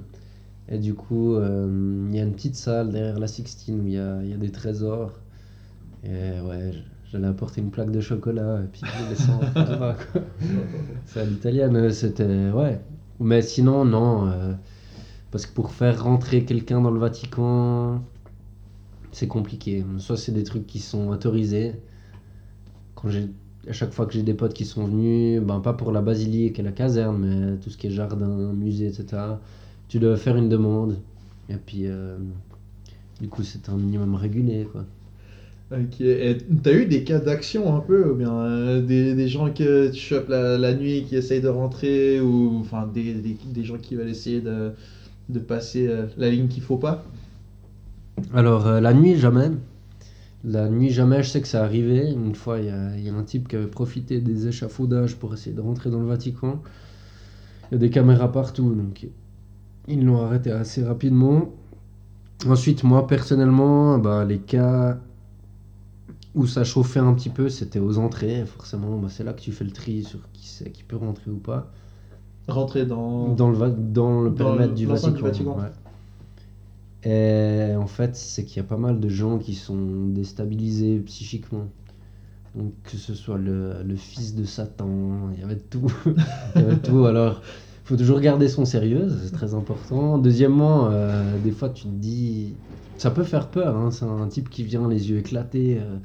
[0.68, 3.94] Et du coup, euh, il y a une petite salle derrière la Sixtine où il
[3.94, 5.12] y a, il y a des trésors.
[6.04, 6.72] Et ouais,
[7.10, 9.40] j'allais apporter une plaque de chocolat et puis je les laissais en.
[11.06, 12.50] C'est à l'italienne, euh, c'était.
[12.50, 12.80] Ouais.
[13.18, 14.26] Mais sinon, non.
[14.28, 14.52] euh,
[15.32, 18.02] parce que pour faire rentrer quelqu'un dans le Vatican,
[19.12, 19.82] c'est compliqué.
[19.98, 21.72] Soit c'est des trucs qui sont autorisés.
[22.94, 23.28] Quand j'ai.
[23.68, 26.58] À chaque fois que j'ai des potes qui sont venus, ben pas pour la basilique
[26.58, 29.22] et la caserne, mais tout ce qui est jardin, musée, etc.
[29.88, 30.98] Tu dois faire une demande.
[31.48, 32.18] Et puis, euh,
[33.20, 34.84] du coup, c'est un minimum régulé, quoi.
[35.70, 39.50] Ok, et t'as eu des cas d'action un peu, ou bien euh, des, des gens
[39.52, 43.94] que tu chopes la, nuit qui essayent de rentrer, ou enfin des, des gens qui
[43.94, 44.72] veulent essayer de,
[45.28, 47.04] de passer euh, la ligne qu'il faut pas
[48.34, 49.50] Alors, euh, la nuit, jamais.
[50.44, 52.12] La nuit, jamais, je sais que ça arrivait.
[52.12, 55.60] Une fois, il y a, un type qui avait profité des échafaudages pour essayer de
[55.60, 56.60] rentrer dans le Vatican.
[57.70, 59.06] Il y a des caméras partout, donc
[59.88, 61.52] ils l'ont arrêté assez rapidement.
[62.46, 64.98] Ensuite, moi, personnellement, bah, les cas
[66.34, 68.44] où ça chauffait un petit peu, c'était aux entrées.
[68.46, 70.42] Forcément, bah, c'est là que tu fais le tri sur qui
[70.72, 71.72] qui peut rentrer ou pas.
[72.48, 73.34] Rentrer dans...
[73.34, 75.10] Dans le, dans le Dans périmètre du Vatican.
[75.12, 75.56] du Vatican.
[75.58, 75.70] ouais.
[77.04, 81.66] Et en fait, c'est qu'il y a pas mal de gens qui sont déstabilisés psychiquement.
[82.54, 85.92] Donc, que ce soit le, le fils de Satan, il y avait de tout.
[86.56, 87.06] il y avait de tout.
[87.06, 87.40] Alors,
[87.84, 90.18] il faut toujours garder son sérieux, c'est très important.
[90.18, 92.58] Deuxièmement, euh, des fois, tu te dis.
[92.98, 95.78] Ça peut faire peur, hein, c'est un type qui vient les yeux éclatés.
[95.80, 95.98] euh,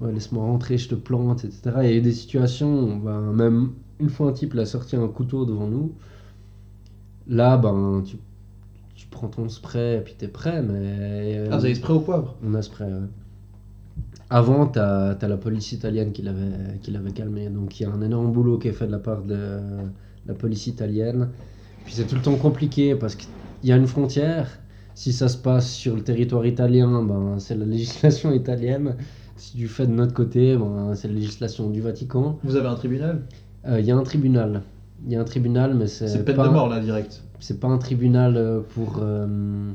[0.00, 1.62] ouais, laisse-moi rentrer, je te plante, etc.
[1.82, 4.96] Il y a eu des situations, ben, même une fois un type il a sorti
[4.96, 5.92] un couteau devant nous.
[7.28, 8.16] Là, ben, tu,
[8.94, 10.74] tu prends ton spray et puis t'es prêt, mais.
[11.38, 13.08] euh, Ah, vous avez spray au poivre on a spray, ouais.
[14.28, 17.48] Avant, t'as as la police italienne qui l'avait calmé.
[17.48, 19.60] Donc il y a un énorme boulot qui est fait de la part de
[20.26, 21.28] la police italienne.
[21.84, 23.28] Puis c'est tout le temps compliqué parce qu'il
[23.62, 24.48] y a une frontière.
[24.94, 28.96] Si ça se passe sur le territoire italien, ben, c'est la législation italienne.
[29.36, 32.38] Si tu fais de notre côté, ben, c'est la législation du Vatican.
[32.42, 33.22] Vous avez un tribunal?
[33.68, 34.62] Il y a un tribunal.
[35.06, 37.22] Il y a un tribunal, mais c'est C'est peine pas- de mort là, direct.
[37.40, 38.96] c'est pas un tribunal euh, pour.
[39.00, 39.72] euh,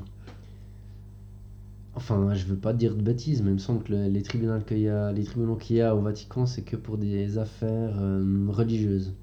[1.94, 4.60] Enfin, je veux pas dire de bêtises, mais il me semble que le- les tribunaux
[4.66, 7.96] qu'il y a, les tribunaux qu'il y a au Vatican, c'est que pour des affaires
[8.00, 9.14] euh, religieuses.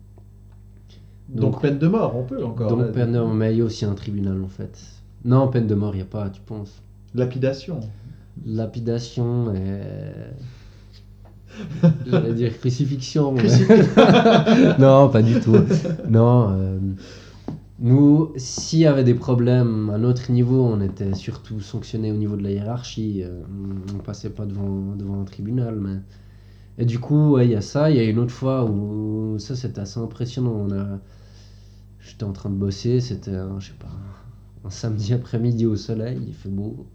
[1.30, 2.68] Donc, peine de mort, on peut encore.
[2.68, 4.78] donc peine de mort, mais il y a aussi un tribunal en fait.
[5.24, 6.82] Non, peine de mort, il y a pas, tu penses.
[7.14, 7.80] Lapidation.
[8.46, 9.80] Lapidation et.
[12.06, 13.34] J'allais dire crucifixion.
[14.78, 15.56] non, pas du tout.
[16.08, 16.50] Non.
[16.52, 16.78] euh,
[17.80, 22.36] Nous, s'il y avait des problèmes à notre niveau, on était surtout sanctionné au niveau
[22.36, 23.22] de la hiérarchie.
[23.24, 23.42] euh,
[23.94, 25.76] on passait pas devant, devant un tribunal.
[25.80, 25.98] Mais...
[26.78, 27.90] Et du coup, ouais, il y a ça.
[27.90, 30.54] Il y a une autre fois où ça, c'était assez impressionnant.
[30.68, 31.00] On a...
[32.00, 33.00] J'étais en train de bosser.
[33.00, 33.88] C'était, je sais pas,
[34.64, 36.20] un samedi après-midi au soleil.
[36.26, 36.86] Il fait beau.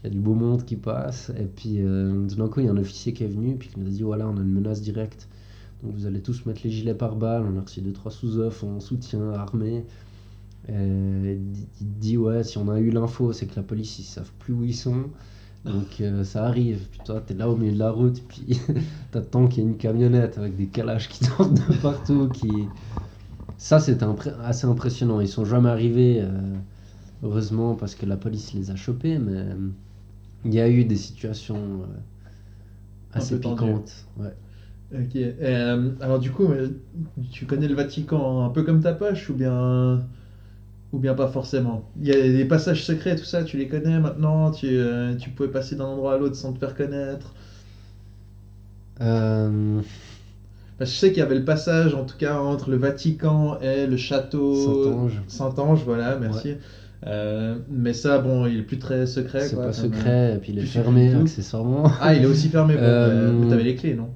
[0.00, 1.30] Il y a du beau monde qui passe.
[1.38, 3.56] Et puis, euh, tout d'un coup, il y a un officier qui est venu.
[3.56, 5.28] Puis qui nous a dit voilà, on a une menace directe.
[5.82, 7.44] Donc vous allez tous mettre les gilets par balles.
[7.44, 9.84] On a reçu 2-3 sous-offres en soutien armé.
[10.68, 11.38] Il
[11.80, 14.64] dit- ouais, si on a eu l'info, c'est que la police ils savent plus où
[14.64, 15.04] ils sont.
[15.64, 16.86] Donc euh, ça arrive.
[16.90, 18.22] Puis toi, t'es là au milieu de la route.
[18.28, 18.60] Puis
[19.12, 22.28] t'attends qu'il y ait une camionnette avec des calages qui sortent de partout.
[22.28, 22.50] Qui...
[23.56, 24.06] Ça, c'était
[24.44, 25.20] assez impressionnant.
[25.20, 26.54] Ils sont jamais arrivés, euh,
[27.22, 29.18] heureusement, parce que la police les a chopés.
[29.18, 29.44] Mais
[30.44, 31.86] il y a eu des situations euh,
[33.12, 34.06] assez piquantes.
[34.16, 34.34] Ouais.
[34.94, 35.16] Ok.
[35.16, 36.68] Euh, alors du coup, euh,
[37.30, 40.00] tu connais le Vatican un peu comme ta poche ou bien
[40.92, 41.84] ou bien pas forcément?
[42.00, 44.50] Il y a des passages secrets, tout ça, tu les connais maintenant?
[44.50, 47.34] Tu, euh, tu pouvais passer d'un endroit à l'autre sans te faire connaître?
[49.00, 49.80] Euh,
[50.78, 53.58] Parce que je sais qu'il y avait le passage, en tout cas, entre le Vatican
[53.60, 55.22] et le château Saint-Ange.
[55.28, 56.54] Saint-Ange, voilà, merci.
[57.06, 59.40] Euh, mais ça, bon, il est plus très secret.
[59.40, 61.84] C'est pas secret, et puis il est fermé accessoirement.
[62.00, 62.74] Ah, il est aussi fermé.
[62.74, 64.08] Bon, Euh, mais t'avais les clés, non?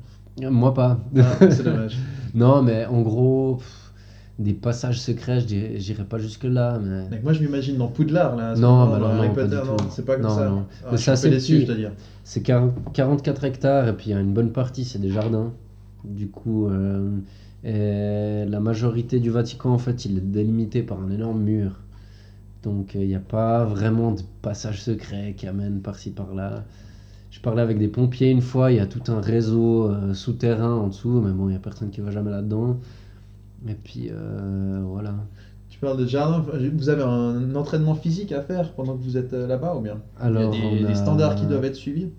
[0.50, 0.98] Moi pas.
[1.16, 1.96] Ah, C'est dommage.
[2.34, 3.92] non, mais en gros, pff,
[4.38, 8.54] des passages secrets, je j'irais pas jusque-là, mais Donc moi je m'imagine dans Poudlard là.
[8.56, 10.48] Non, bah non, pas Potter, non, c'est pas comme Non, ça.
[10.48, 10.64] non.
[10.84, 11.92] Ah, Mais c'est assez déçu, je dois dire.
[12.24, 15.52] c'est quar- 44 hectares et puis il y a une bonne partie, c'est des jardins.
[16.04, 17.10] Du coup, euh,
[17.62, 21.78] et la majorité du Vatican, en fait, il est délimité par un énorme mur.
[22.62, 26.64] Donc euh, il n'y a pas vraiment de passage secret qui amène par-ci par-là.
[27.32, 30.74] Je parlais avec des pompiers une fois, il y a tout un réseau euh, souterrain
[30.74, 32.78] en dessous, mais bon, il n'y a personne qui va jamais là-dedans.
[33.66, 35.14] Et puis euh, voilà.
[35.70, 36.44] Tu parles de jardin,
[36.74, 39.98] vous avez un entraînement physique à faire pendant que vous êtes euh, là-bas ou bien?
[40.20, 42.10] Alors, Il y a des, standards qui doivent être suivis?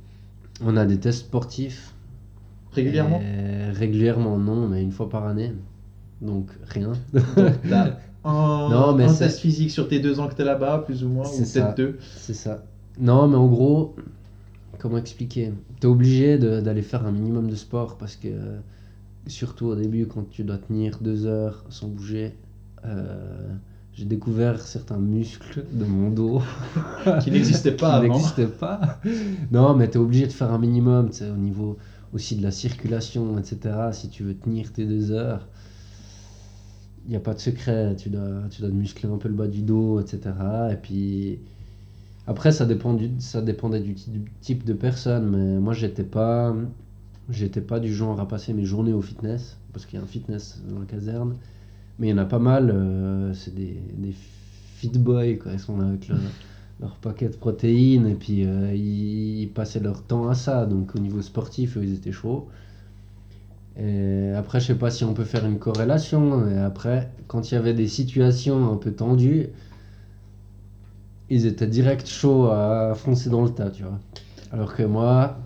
[0.66, 1.94] On a des tests sportifs.
[2.72, 3.22] régulièrement?
[3.22, 5.54] Et Régulièrement, non, mais une fois par année.
[6.22, 6.94] Donc rien.
[8.24, 11.10] un, Non, mais un test physique sur tes deux ans que t'es là-bas, plus ou
[11.10, 11.98] moins, ou peut-être deux.
[12.18, 12.64] C'est ça.
[13.00, 13.96] Non, mais en gros,
[14.80, 15.52] comment expliquer?
[15.80, 18.30] T'es obligé d'aller faire un minimum de sport parce que,
[19.28, 22.36] surtout au début, quand tu dois tenir deux heures sans bouger,
[22.86, 23.54] euh,
[23.94, 26.42] j'ai découvert certains muscles de mon dos
[27.22, 28.16] Qui n'existaient pas qui avant.
[28.16, 29.00] n'existaient pas.
[29.52, 31.78] Non, mais t'es obligé de faire un minimum, tu sais, au niveau
[32.14, 33.76] aussi de la circulation, etc.
[33.92, 35.48] Si tu veux tenir tes deux heures,
[37.06, 37.96] il n'y a pas de secret.
[37.98, 40.32] Tu dois, tu dois muscler un peu le bas du dos, etc.
[40.72, 41.40] Et puis
[42.26, 43.96] après, ça, dépend du, ça dépendait du,
[44.42, 46.56] type de personne, mais moi, j'étais pas,
[47.30, 50.08] j'étais pas du genre à passer mes journées au fitness, parce qu'il y a un
[50.08, 51.36] fitness dans la caserne.
[52.00, 54.14] Mais il y en a pas mal, euh, c'est des, des
[54.78, 55.52] fit boys, quoi.
[55.52, 60.30] Ils sont là avec leur, paquet de protéines, et puis euh, ils, passaient leur temps
[60.30, 60.66] à ça.
[60.66, 62.48] Donc au niveau sportif, ils étaient chauds.
[63.80, 66.48] Et après, je sais pas si on peut faire une corrélation.
[66.50, 69.48] Et après, quand il y avait des situations un peu tendues,
[71.30, 74.00] ils étaient direct chauds à foncer dans le tas, tu vois.
[74.52, 75.40] Alors que moi,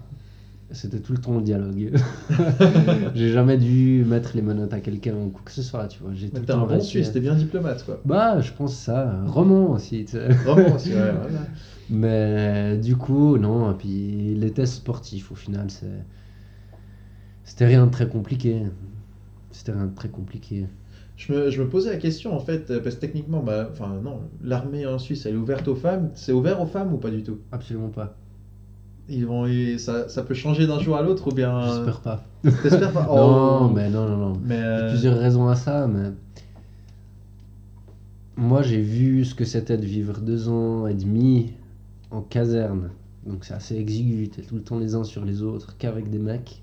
[0.71, 1.93] c'était tout le temps le dialogue.
[3.15, 6.11] J'ai jamais dû mettre les menottes à quelqu'un ou quoi que ce soit, tu vois.
[6.13, 8.01] J'ai tout Mais le t'es un bon Suisse, t'es bien diplomate quoi.
[8.03, 9.21] Bah, je pense ça.
[9.27, 10.27] Roman aussi, tu sais.
[10.27, 11.39] Vraiment aussi, ouais, voilà.
[11.89, 13.71] Mais du coup, non.
[13.71, 16.03] Et puis les tests sportifs, au final, c'est.
[17.47, 18.61] C'était rien de très compliqué.
[19.51, 20.65] C'était rien de très compliqué.
[21.15, 23.99] Je me, je me posais la question en fait, euh, parce que techniquement, bah, enfin
[24.03, 26.11] non, l'armée en Suisse elle est ouverte aux femmes.
[26.13, 27.39] C'est ouvert aux femmes ou pas du tout?
[27.51, 28.15] Absolument pas.
[29.09, 31.65] Ils vont, et ça, ça peut changer d'un jour à l'autre ou bien.
[31.65, 32.25] J'espère pas.
[32.61, 33.71] T'espères pas Non, Oh.
[33.73, 34.33] mais non, non, non.
[34.43, 36.09] Mais Il y a plusieurs raisons à ça, mais.
[38.35, 41.53] Moi, j'ai vu ce que c'était de vivre deux ans et demi
[42.11, 42.89] en caserne.
[43.25, 44.27] Donc, c'est assez exigu.
[44.29, 46.61] T'es tout le temps les uns sur les autres, qu'avec des mecs.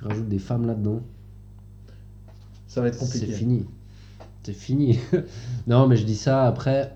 [0.00, 1.02] Tu rajoutes des femmes là-dedans.
[2.66, 3.32] ça va être C'est compliqué.
[3.32, 3.66] fini.
[4.42, 4.98] C'est fini.
[5.66, 6.92] non, mais je dis ça après.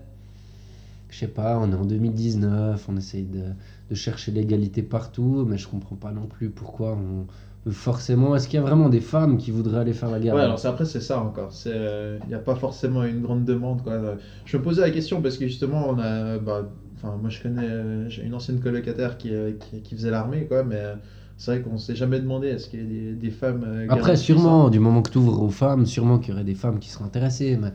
[1.09, 3.43] Je sais pas, on est en 2019, on essaye de,
[3.89, 7.25] de chercher l'égalité partout, mais je comprends pas non plus pourquoi on.
[7.71, 10.35] Forcément, est-ce qu'il y a vraiment des femmes qui voudraient aller faire la guerre?
[10.35, 11.51] Ouais, alors c'est- après c'est ça encore.
[11.65, 13.81] Il n'y a pas forcément une grande demande.
[13.81, 13.93] Quoi.
[13.93, 16.37] Euh, Je me posais la question parce que justement, on a.
[16.37, 17.63] Bah, enfin, moi je connais.
[17.63, 20.95] euh, J'ai une ancienne colocataire qui, euh, qui, qui faisait l'armée, quoi, mais euh,
[21.37, 23.63] c'est vrai qu'on s'est jamais demandé est-ce qu'il y a des, des femmes.
[23.65, 26.55] euh, Après, sûrement, du moment que tu ouvres aux femmes, sûrement qu'il y aurait des
[26.55, 27.69] femmes qui seraient intéressées, mais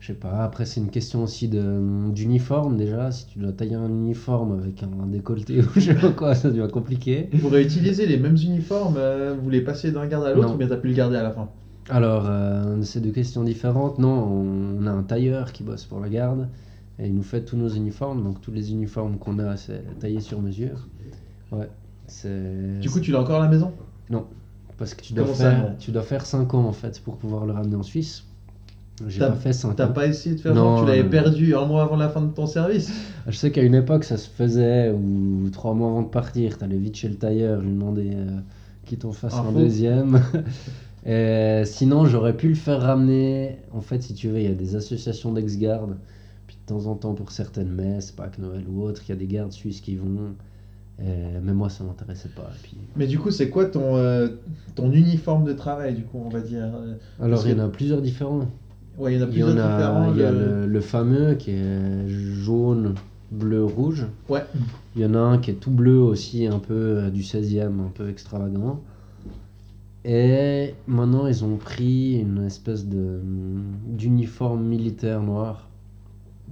[0.00, 0.42] je sais pas.
[0.44, 3.10] Après, c'est une question aussi d'uniforme déjà.
[3.10, 6.50] Si tu dois tailler un uniforme avec un décolleté ou je sais pas quoi, ça
[6.50, 7.28] devient compliqué.
[7.32, 10.68] Vous réutilisez les mêmes uniformes, euh, vous les passez d'un garde à l'autre ou bien
[10.68, 11.48] t'as pu le garder à la fin
[11.88, 13.98] Alors, euh, c'est deux questions différentes.
[13.98, 14.10] Non,
[14.80, 16.48] on a un tailleur qui bosse pour la garde
[16.98, 18.22] et il nous fait tous nos uniformes.
[18.22, 20.88] Donc, tous les uniformes qu'on a, c'est taillé sur mesure.
[21.52, 21.68] Ouais.
[22.80, 23.72] Du coup, tu l'as encore à la maison?
[24.76, 27.00] Parce que tu dois, Comment ça, faire, non tu dois faire 5 ans en fait
[27.00, 28.24] pour pouvoir le ramener en Suisse.
[29.06, 29.92] J'ai T'as- pas fait 5 T'as ans.
[29.92, 31.10] pas essayé de faire Non, genre, tu l'avais non, non.
[31.10, 32.90] perdu un mois avant la fin de ton service?
[33.28, 36.76] Je sais qu'à une époque ça se faisait, ou 3 mois avant de partir, t'allais
[36.76, 38.26] vite chez le tailleur, lui demander euh,
[38.84, 40.20] qu'il t'en fasse Un deuxième.
[41.06, 43.58] Et sinon, j'aurais pu le faire ramener.
[43.72, 45.96] En fait, si tu veux, il y a des associations d'ex-gardes.
[46.48, 49.16] Puis de temps en temps, pour certaines messes, Pâques, Noël ou autres, il y a
[49.16, 50.34] des gardes suisses qui vont.
[51.02, 52.50] Et- mais moi, ça m'intéressait pas.
[52.62, 52.76] Puis...
[52.96, 54.28] Mais du coup, c'est quoi ton, euh,
[54.74, 57.64] ton uniforme de travail, du coup, on va dire euh, Alors, Parce il y en
[57.64, 58.48] a plusieurs différents.
[58.96, 60.12] Ouais, il y en a Il y en plusieurs a, différents.
[60.14, 62.94] il y a le- le, le fameux qui est jaune,
[63.32, 64.06] bleu, rouge.
[64.28, 64.44] Ouais.
[64.94, 67.80] Il y en a un qui est tout bleu aussi, un peu euh, du 16e,
[67.80, 68.80] un peu extravagant.
[70.04, 73.20] Et maintenant, ils ont pris une espèce de
[73.88, 75.68] d'uniforme militaire noir,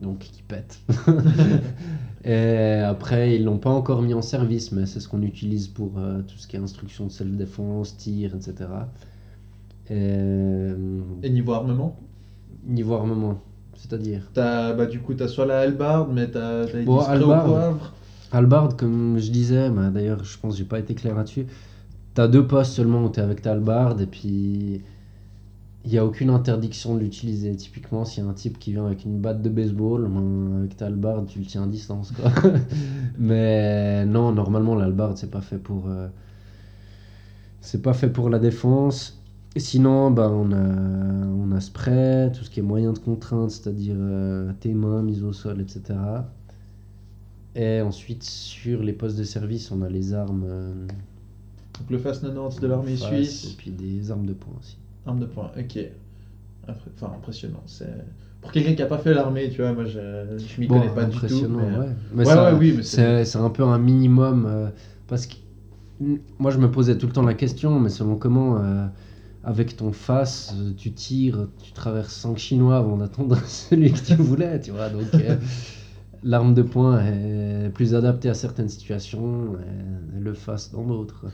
[0.01, 0.81] donc qui pète.
[2.25, 5.99] Et après, ils l'ont pas encore mis en service, mais c'est ce qu'on utilise pour
[5.99, 8.71] euh, tout ce qui est instruction de self-défense, tir, etc.
[9.89, 11.99] Et, euh, Et niveau armement?
[12.65, 13.41] Niveau armement,
[13.75, 17.25] c'est-à-dire T'as, bah, du coup, t'as soit la hallebarde, mais t'as, t'as les Bon, au
[17.27, 17.93] poivre.
[18.31, 21.47] Halbard, comme je disais, bah, d'ailleurs, je pense que j'ai pas été clair là-dessus.
[22.15, 24.83] T'as deux postes seulement où t'es avec ta hallebarde, et puis
[25.85, 27.55] il n'y a aucune interdiction de l'utiliser.
[27.57, 30.77] Typiquement, s'il y a un type qui vient avec une batte de baseball, ben, avec
[30.77, 32.13] ta hallebarde, tu le tiens à distance.
[32.13, 32.31] Quoi.
[33.19, 35.89] Mais non, normalement, l'hallebarde, c'est pas fait pour.
[35.89, 36.09] euh,
[37.61, 39.19] c'est pas fait pour la défense.
[39.55, 43.51] Et sinon, ben, on, a, on a spray, tout ce qui est moyen de contrainte,
[43.51, 45.99] c'est-à-dire euh, tes mains, mise au sol, etc.
[47.55, 50.45] Et ensuite, sur les postes de service, on a les armes.
[50.47, 50.87] euh,
[51.79, 53.45] Donc le FAS 90 de l'armée suisse.
[53.45, 54.79] Et puis des armes de poing aussi.
[55.07, 55.79] Arme de poing, ok.
[56.69, 57.63] Enfin, impressionnant.
[58.41, 59.99] Pour quelqu'un qui a pas fait l'armée, tu vois, moi je,
[60.39, 61.17] je m'y Bon, connais pas du tout.
[61.17, 61.87] impressionnant, mais- ouais.
[62.13, 64.47] Mais Ouais, ça, ouais, oui, c'est- un peu un minimum.
[64.47, 64.69] euh,
[65.09, 65.35] parce que
[66.39, 68.87] moi, je me posais tout le temps la question, mais selon comment, euh,
[69.45, 74.15] avec ton face, euh, tu tires, tu traverses 5 Chinois avant d'attendre celui que tu
[74.17, 74.89] voulais, tu vois.
[74.89, 75.37] Donc, euh,
[76.23, 79.55] l'arme de poing est plus adaptée à certaines situations,
[80.17, 81.27] et le face dans d'autres.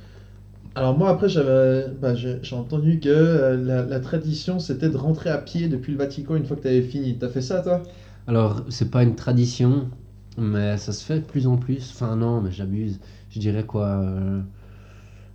[0.78, 4.96] Alors moi après j'avais bah, j'ai j'ai entendu que euh, la, la tradition c'était de
[4.96, 7.18] rentrer à pied depuis le Vatican une fois que tu avais fini.
[7.18, 7.82] T'as fait ça toi?
[8.28, 9.90] Alors, c'est pas une tradition,
[10.36, 11.90] mais ça se fait de plus en plus.
[11.92, 13.00] Enfin, non, mais j'abuse.
[13.30, 14.40] Je dirais quoi euh,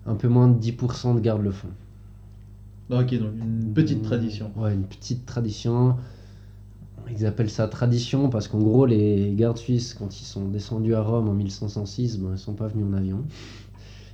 [0.06, 1.70] Un peu moins de 10% de garde le font.
[2.90, 4.52] Non, Ok, donc une petite tradition.
[4.56, 5.98] Ouais, une petite tradition.
[7.10, 11.02] Ils appellent ça tradition parce qu'en gros, les gardes suisses, quand ils sont descendus à
[11.02, 13.26] Rome en 1506, ben, ils sont pas venus en avion.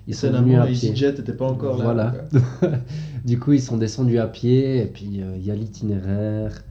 [0.10, 0.90] Ils sont venus à pied.
[0.90, 1.84] EasyJet n'était pas encore là.
[1.84, 2.16] Voilà.
[2.64, 2.78] euh,
[3.26, 6.64] du coup, ils sont descendus à pied, et puis euh, il y a l'itinéraire.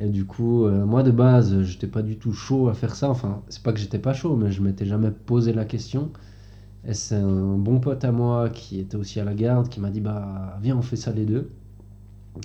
[0.00, 3.08] Et du coup, euh, moi de base, j'étais pas du tout chaud à faire ça.
[3.08, 6.10] Enfin, c'est pas que j'étais pas chaud, mais je m'étais jamais posé la question.
[6.84, 9.90] Et c'est un bon pote à moi qui était aussi à la garde qui m'a
[9.90, 11.52] dit Bah, viens, on fait ça les deux.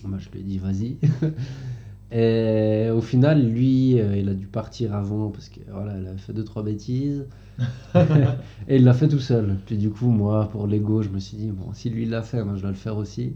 [0.04, 0.98] Bah, je lui ai dit Vas-y.
[2.12, 6.18] Et au final, lui, euh, il a dû partir avant parce que voilà, il a
[6.18, 7.28] fait deux trois bêtises.
[8.68, 9.58] Et il l'a fait tout seul.
[9.66, 12.22] Puis du coup, moi, pour l'ego, je me suis dit, bon, si lui il l'a
[12.22, 13.34] fait, moi je dois le faire aussi.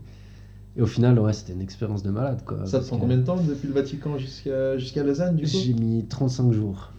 [0.75, 2.65] Et au final, ouais, c'était une expérience de malade, quoi.
[2.65, 5.49] Ça te prend que combien de temps depuis le Vatican jusqu'à jusqu'à Lausanne du coup?
[5.51, 6.91] J'ai mis 35 jours.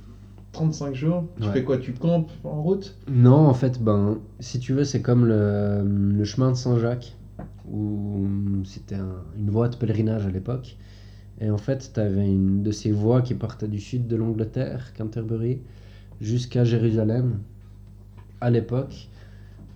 [0.52, 1.24] 35 jours?
[1.40, 1.52] Tu Ouais.
[1.52, 1.78] fais quoi?
[1.78, 2.96] Tu campes en route?
[3.08, 7.16] Non, en fait, ben, si tu veux, c'est comme le, le chemin de Saint-Jacques,
[7.68, 8.26] où
[8.64, 10.76] c'était un- une voie de pèlerinage à l'époque.
[11.40, 14.92] Et en fait, tu avais une de ces voies qui partait du sud de l'Angleterre,
[14.96, 15.58] Canterbury,
[16.20, 17.40] jusqu'à Jérusalem,
[18.40, 19.08] à l'époque.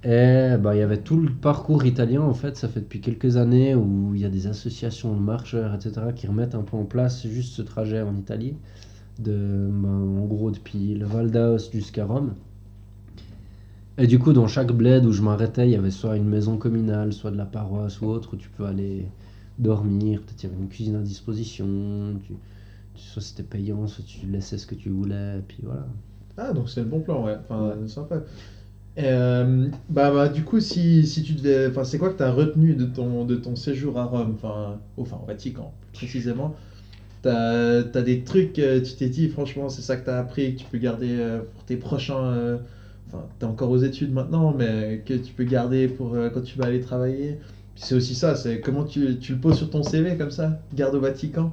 [0.05, 3.37] Et ben, il y avait tout le parcours italien, en fait, ça fait depuis quelques
[3.37, 6.85] années où il y a des associations de marcheurs, etc., qui remettent un peu en
[6.85, 8.55] place juste ce trajet en Italie,
[9.19, 12.35] de, ben, en gros depuis le Val d'Aoste jusqu'à Rome.
[14.01, 16.57] Et du coup, dans chaque bled où je m'arrêtais, il y avait soit une maison
[16.57, 19.09] communale, soit de la paroisse ou autre, où tu peux aller
[19.59, 20.21] dormir.
[20.23, 22.19] Peut-être il y avait une cuisine à disposition.
[22.27, 22.35] Tu,
[22.97, 25.39] soit c'était payant, soit tu laissais ce que tu voulais.
[25.39, 25.87] Et puis voilà.
[26.37, 27.37] Ah, donc c'est le bon plan, ouais.
[27.49, 28.23] Enfin, sympa.
[28.97, 31.69] Et, euh, bah, bah, du coup, si, si tu devais.
[31.69, 34.33] Enfin, c'est quoi que tu as retenu de ton, de ton séjour à Rome?
[34.35, 36.55] Enfin, au- enfin, au Vatican, précisément.
[37.23, 40.55] T'as as des trucs, euh, tu t'es dit, franchement, c'est ça que tu as appris,
[40.55, 42.25] que tu peux garder euh, pour tes prochains.
[42.27, 42.59] euh,
[43.09, 46.43] Enfin, tu es encore aux études maintenant, mais que tu peux garder pour euh, quand
[46.43, 47.39] tu vas aller travailler?
[47.81, 50.95] C'est aussi ça, c'est comment tu, tu le poses sur ton CV comme ça, garde
[50.97, 51.53] au Vatican.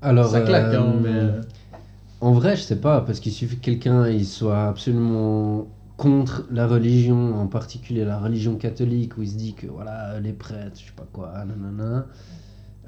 [0.00, 1.46] Alors, ça claque, euh, hein, mais.
[2.20, 5.66] En vrai, je sais pas, parce qu'il suffit que quelqu'un il soit absolument
[5.96, 10.32] contre la religion, en particulier la religion catholique, où il se dit que voilà, les
[10.32, 12.06] prêtres, je sais pas quoi, nanana.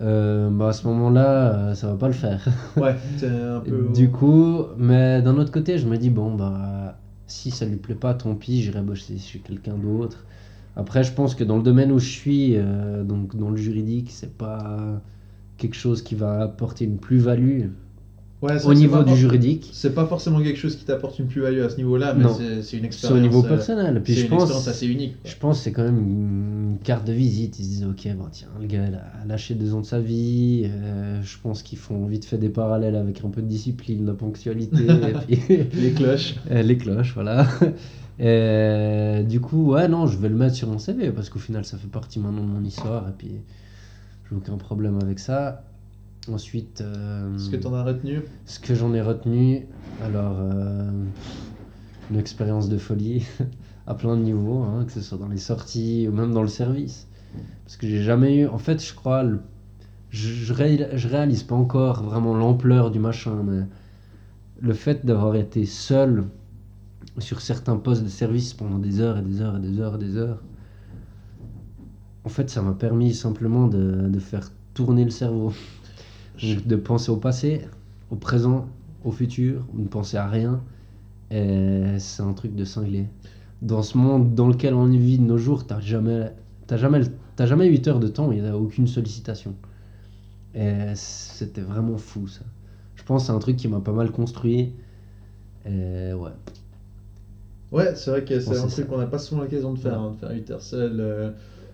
[0.00, 2.46] Euh, bah à ce moment-là, euh, ça va pas le faire.
[2.76, 3.88] Ouais, c'est un peu.
[3.94, 7.94] Du coup, mais d'un autre côté, je me dis, bon, bah, si ça lui plaît
[7.94, 10.26] pas, tant pis, j'irai bosser chez quelqu'un d'autre.
[10.76, 14.08] Après, je pense que dans le domaine où je suis, euh, donc dans le juridique,
[14.10, 15.00] c'est pas
[15.56, 17.68] quelque chose qui va apporter une plus-value
[18.42, 19.70] Ouais, au niveau du juridique.
[19.72, 22.82] C'est pas forcément quelque chose qui t'apporte une plus-value à ce niveau-là, mais c'est une
[22.82, 23.18] C'est expérience.
[23.18, 24.02] au niveau euh, personnel.
[24.04, 25.12] Puis je une expérience pense, assez unique.
[25.22, 25.30] quoi.
[25.30, 27.58] je pense que c'est quand même une carte de visite.
[27.58, 30.00] Ils se disent, ok, bon, tiens, le gars il a lâché deux ans de sa
[30.00, 30.64] vie.
[30.66, 34.12] euh, je pense qu'ils font vite fait des parallèles avec un peu de discipline, de
[34.12, 34.84] ponctualité.
[35.30, 36.34] et puis- Les cloches.
[36.50, 37.46] Les cloches, voilà.
[38.18, 41.64] Et du coup, ouais, non, je vais le mettre sur mon CV parce qu'au final,
[41.64, 43.32] ça fait partie maintenant de mon histoire et puis
[44.30, 45.64] j'ai aucun problème avec ça.
[46.32, 48.20] Ensuite, euh, Ce que t'en as retenu.
[48.46, 49.66] ce que j'en ai retenu,
[50.02, 50.90] alors, euh,
[52.10, 53.24] une expérience de folie
[53.86, 56.48] à plein de niveaux, hein, que ce soit dans les sorties ou même dans le
[56.48, 57.06] service.
[57.64, 59.40] Parce que j'ai jamais eu, en fait, je crois, le-
[60.10, 63.62] je, je réalise pas encore vraiment l'ampleur du machin, mais
[64.60, 66.24] le fait d'avoir été seul
[67.18, 69.98] sur certains postes de service pendant des heures et des heures et des heures et
[69.98, 70.42] des heures,
[72.24, 75.52] en fait, ça m'a permis simplement de, de faire tourner le cerveau.
[76.66, 77.62] De penser au passé,
[78.10, 78.68] au présent,
[79.04, 80.60] au futur, ne penser à rien.
[81.30, 83.06] Et c'est un truc de cinglé.
[83.62, 86.32] Dans ce monde dans lequel on vit de nos jours, t'as jamais,
[86.66, 87.00] t'as jamais
[87.36, 89.54] t'as jamais 8 heures de temps, il n'y a aucune sollicitation.
[90.54, 92.44] Et c'était vraiment fou ça.
[92.96, 94.72] Je pense que c'est un truc qui m'a pas mal construit.
[95.66, 96.30] Et ouais.
[97.76, 99.98] Ouais, c'est vrai que c'est un truc qu'on n'a pas souvent l'occasion de faire, Ouais.
[99.98, 101.30] hein, de faire 8 heures seul, euh,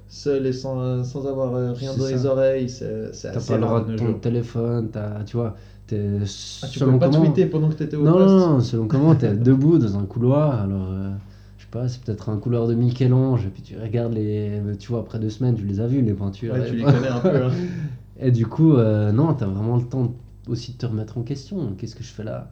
[0.09, 2.68] seul et sans, sans avoir euh, rien dans les oreilles.
[2.68, 4.90] C'est c'est T'as assez pas le droit de ton téléphone,
[5.26, 5.55] tu vois,
[5.94, 8.61] Ah, tu selon peux pas comment- tweeter pendant que t'étais au Non, poste non, non,
[8.61, 11.11] selon comment t'es debout dans un couloir, alors euh,
[11.59, 14.61] je sais pas, c'est peut-être un couloir de Michel-Ange, et puis tu regardes les.
[14.78, 16.55] Tu vois, après deux semaines, tu les as vus, les peintures.
[16.55, 17.44] Ouais, et- tu les connais un peu.
[17.44, 17.50] hein.
[18.20, 20.12] Et du coup, non, t'as vraiment le temps
[20.48, 21.74] aussi de te remettre en question.
[21.76, 22.50] Qu'est-ce que je fais là?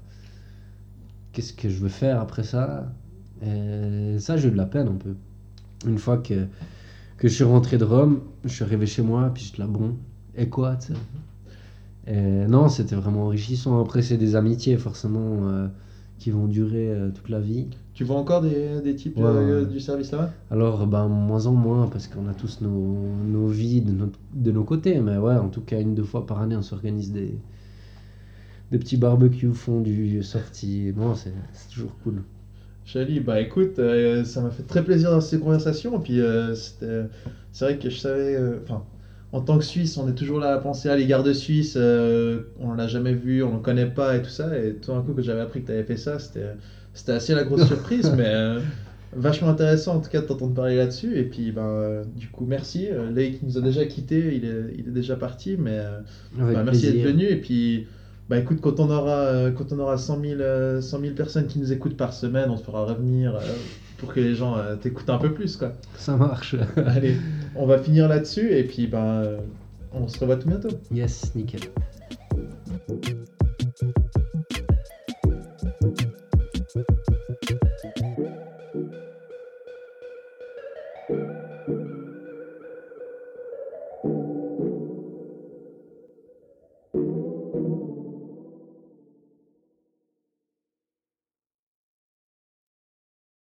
[1.33, 2.91] Qu'est-ce que je veux faire après ça?
[3.43, 5.15] Et ça, j'ai eu de la peine un peu.
[5.87, 6.47] Une fois que,
[7.19, 9.97] que je suis rentré de Rome, je suis arrivé chez moi, puis j'étais là, bon,
[10.37, 10.95] et quoi tu sais?
[12.07, 13.81] Et non, c'était vraiment enrichissant.
[13.81, 15.69] Après, c'est des amitiés forcément euh,
[16.19, 17.69] qui vont durer euh, toute la vie.
[17.95, 20.31] Tu vois encore des, des types Ouais, euh, du service là-bas?
[20.51, 22.97] Alors, ben, moins en moins, parce qu'on a tous nos,
[23.29, 25.01] nos vies de, notre- de nos côtés.
[25.01, 27.35] Mais ouais, en tout cas, une, deux fois par année, on s'organise des,
[28.71, 30.93] des petits barbecues fondus, sorties.
[30.93, 31.33] Bon, c'est
[31.73, 32.23] toujours cool.
[32.85, 35.97] Chali, bah écoute, euh, ça m'a fait très plaisir d'avoir ces conversations.
[35.97, 37.07] Et puis, euh, c'était-
[37.53, 38.35] c'est vrai que je savais.
[38.35, 38.83] euh, Enfin,
[39.33, 41.75] en tant que Suisse, on est toujours là à penser à les gardes suisses.
[41.77, 44.59] euh, on l'a jamais vu, on ne connaît pas et tout ça.
[44.59, 46.57] Et tout d'un coup, que j'avais appris que tu avais fait ça, c'était
[46.93, 48.11] c'était assez la grosse surprise.
[48.11, 48.61] mais euh,
[49.13, 51.17] vachement intéressant en tout cas de t'entendre parler là-dessus.
[51.19, 52.89] Et puis, ben, euh, du coup, merci.
[52.91, 55.57] Euh, qui nous a déjà quittés, il est, il est déjà parti.
[55.57, 55.79] Mais.
[55.79, 56.01] euh,
[56.39, 57.01] Avec bah, merci d'être plaisir.
[57.01, 57.85] venu et puis
[58.31, 61.49] bah écoute quand on aura euh, quand on aura 100 000, euh, 100 000 personnes
[61.49, 63.41] qui nous écoutent par semaine on te fera revenir euh,
[63.99, 65.73] pour que les gens t'écoutent un peu plus quoi.
[65.97, 66.55] Ça marche.
[66.77, 67.17] Allez
[67.57, 69.39] on va finir là-dessus et puis bah euh,
[69.93, 70.71] on se revoit tout bientôt.
[70.93, 71.61] yes, nickel.